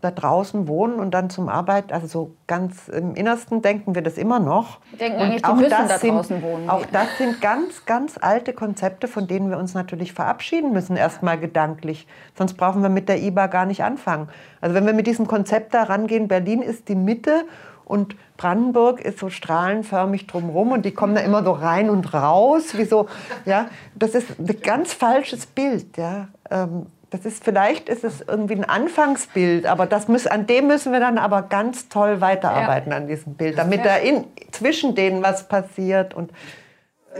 [0.00, 4.16] da draußen wohnen und dann zum Arbeit, also so ganz im Innersten denken wir das
[4.16, 4.78] immer noch.
[4.90, 6.70] Wir denken eigentlich, die müssen da sind, draußen wohnen.
[6.70, 11.38] Auch das sind ganz, ganz alte Konzepte, von denen wir uns natürlich verabschieden müssen, erstmal
[11.38, 12.06] gedanklich.
[12.36, 14.28] Sonst brauchen wir mit der IBA gar nicht anfangen.
[14.60, 17.44] Also wenn wir mit diesem Konzept da rangehen, Berlin ist die Mitte
[17.88, 22.76] und Brandenburg ist so strahlenförmig drumherum und die kommen da immer so rein und raus,
[22.76, 23.08] wie so,
[23.44, 26.28] ja, das ist ein ganz falsches Bild, ja.
[26.50, 30.92] Ähm, das ist, vielleicht ist es irgendwie ein Anfangsbild, aber das muss, an dem müssen
[30.92, 32.98] wir dann aber ganz toll weiterarbeiten, ja.
[32.98, 36.30] an diesem Bild, damit da in, zwischen denen was passiert und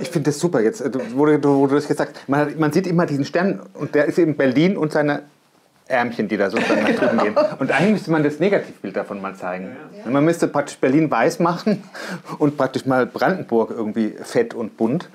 [0.00, 2.28] ich finde das super jetzt, du, wo du das gesagt.
[2.28, 5.22] Man, man, sieht immer diesen Stern und der ist in Berlin und seine
[5.88, 7.36] Ärmchen, die da sozusagen nach drüben gehen.
[7.58, 9.76] Und eigentlich müsste man das Negativbild davon mal zeigen.
[10.04, 10.10] Ja.
[10.10, 11.82] Man müsste praktisch Berlin weiß machen
[12.38, 15.08] und praktisch mal Brandenburg irgendwie fett und bunt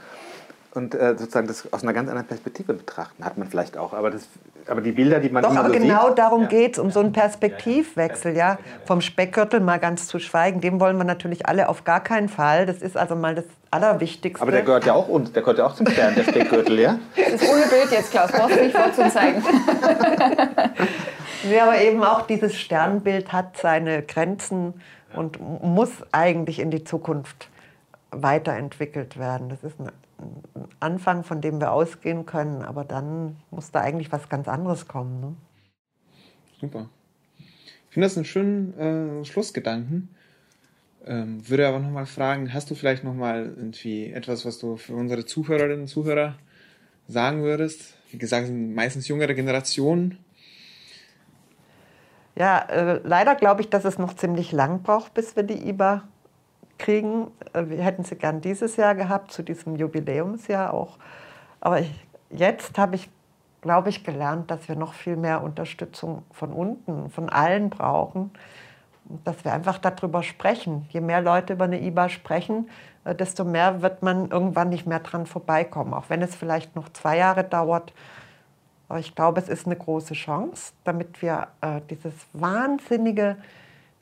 [0.76, 3.24] und äh, sozusagen das aus einer ganz anderen Perspektive betrachten.
[3.24, 4.28] Hat man vielleicht auch, aber, das,
[4.68, 6.48] aber die Bilder, die man Doch, aber so genau sieht, darum ja.
[6.48, 8.58] geht es, um so einen Perspektivwechsel, ja.
[8.86, 12.66] Vom Speckgürtel mal ganz zu schweigen, dem wollen wir natürlich alle auf gar keinen Fall.
[12.66, 14.42] Das ist also mal das Allerwichtigste.
[14.42, 16.98] Aber der gehört ja auch, und der gehört ja auch zum Stern, der Speckgürtel, ja?
[17.16, 19.44] Das ist ohne Bild jetzt, Klaus, brauchst du nicht vorzuzeigen.
[21.52, 24.74] ja, aber eben auch dieses Sternbild hat seine Grenzen
[25.16, 27.50] und muss eigentlich in die Zukunft
[28.10, 29.50] weiterentwickelt werden.
[29.50, 29.92] Das ist ein
[30.80, 35.20] Anfang, von dem wir ausgehen können, aber dann muss da eigentlich was ganz anderes kommen.
[35.20, 35.36] Ne?
[36.60, 36.90] Super.
[37.38, 40.10] Ich finde das einen schönen äh, Schlussgedanken.
[41.06, 45.26] Ähm, würde aber nochmal fragen, hast du vielleicht nochmal irgendwie etwas, was du für unsere
[45.26, 46.36] Zuhörerinnen und Zuhörer
[47.08, 47.96] sagen würdest?
[48.10, 50.18] Wie gesagt, sind meistens jüngere Generationen.
[52.36, 56.08] Ja, äh, leider glaube ich, dass es noch ziemlich lang braucht, bis wir die IBA
[56.78, 57.28] kriegen.
[57.54, 60.98] Äh, wir hätten sie gern dieses Jahr gehabt, zu diesem Jubiläumsjahr auch.
[61.62, 61.92] Aber ich,
[62.30, 63.10] jetzt habe ich,
[63.62, 68.32] glaube ich, gelernt, dass wir noch viel mehr Unterstützung von unten, von allen brauchen.
[69.26, 70.86] Dass wir einfach darüber sprechen.
[70.90, 72.70] Je mehr Leute über eine IBA sprechen,
[73.06, 75.94] äh, desto mehr wird man irgendwann nicht mehr dran vorbeikommen.
[75.94, 77.94] Auch wenn es vielleicht noch zwei Jahre dauert.
[78.90, 83.38] Aber ich glaube, es ist eine große Chance, damit wir äh, dieses wahnsinnige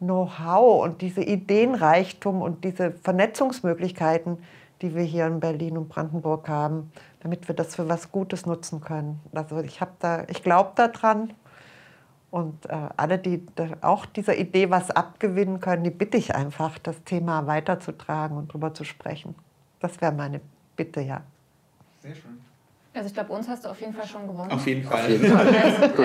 [0.01, 4.39] Know-how und diese Ideenreichtum und diese Vernetzungsmöglichkeiten,
[4.81, 6.91] die wir hier in Berlin und Brandenburg haben,
[7.21, 9.19] damit wir das für was Gutes nutzen können.
[9.33, 11.33] Also ich habe da, ich glaube daran
[12.31, 13.45] und äh, alle, die
[13.81, 18.73] auch dieser Idee was abgewinnen können, die bitte ich einfach, das Thema weiterzutragen und darüber
[18.73, 19.35] zu sprechen.
[19.79, 20.41] Das wäre meine
[20.75, 21.21] Bitte, ja.
[22.01, 22.41] Sehr schön.
[22.93, 24.51] Also ich glaube, uns hast du auf jeden Fall schon gewonnen.
[24.51, 25.01] Auf jeden Fall.
[25.01, 25.47] Auf jeden Fall.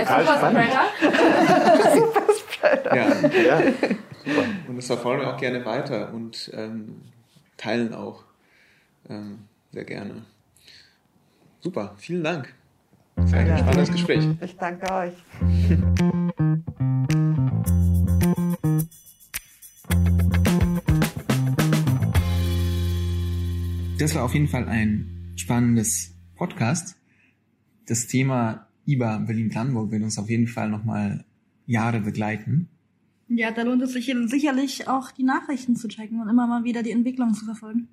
[0.06, 0.28] Als,
[2.28, 2.30] als
[2.84, 3.72] Ja, ja.
[4.24, 4.44] Super.
[4.68, 7.02] Und das verfolgen wir auch gerne weiter und ähm,
[7.56, 8.24] teilen auch
[9.08, 9.38] ähm,
[9.72, 10.24] sehr gerne.
[11.60, 12.52] Super, vielen Dank.
[13.24, 14.24] Sehr ein spannendes Gespräch.
[14.40, 15.14] Ich danke euch.
[23.98, 26.96] Das war auf jeden Fall ein spannendes Podcast.
[27.86, 31.24] Das Thema IBA Berlin-Brandenburg wird uns auf jeden Fall nochmal
[31.66, 32.68] Jahre begleiten.
[33.28, 36.82] Ja, da lohnt es sich sicherlich auch die Nachrichten zu checken und immer mal wieder
[36.82, 37.88] die Entwicklung zu verfolgen.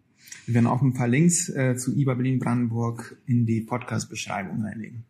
[0.45, 5.03] Wir werden auch ein paar Links äh, zu IBA Berlin-Brandenburg in die Podcast-Beschreibung reinlegen.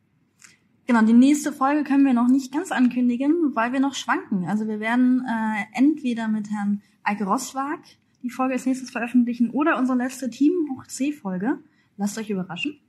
[0.85, 4.45] Genau, die nächste Folge können wir noch nicht ganz ankündigen, weil wir noch schwanken.
[4.45, 7.79] Also wir werden äh, entweder mit Herrn Eike Rosswag
[8.21, 11.59] die Folge als nächstes veröffentlichen oder unsere letzte Team Hoch C-Folge.
[11.97, 12.79] Lasst euch überraschen.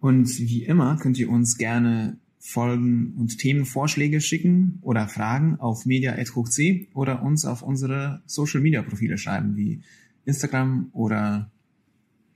[0.00, 6.88] Und wie immer könnt ihr uns gerne Folgen und Themenvorschläge schicken oder Fragen auf media.hochc
[6.92, 9.80] oder uns auf unsere Social Media Profile schreiben, wie
[10.24, 11.52] Instagram oder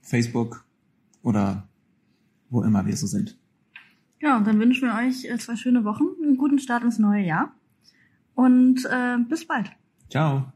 [0.01, 0.65] Facebook
[1.23, 1.67] oder
[2.49, 3.37] wo immer wir so sind.
[4.21, 7.25] Ja, und dann wünschen wir euch äh, zwei schöne Wochen, einen guten Start ins neue
[7.25, 7.53] Jahr
[8.33, 9.69] und äh, bis bald.
[10.09, 10.53] Ciao.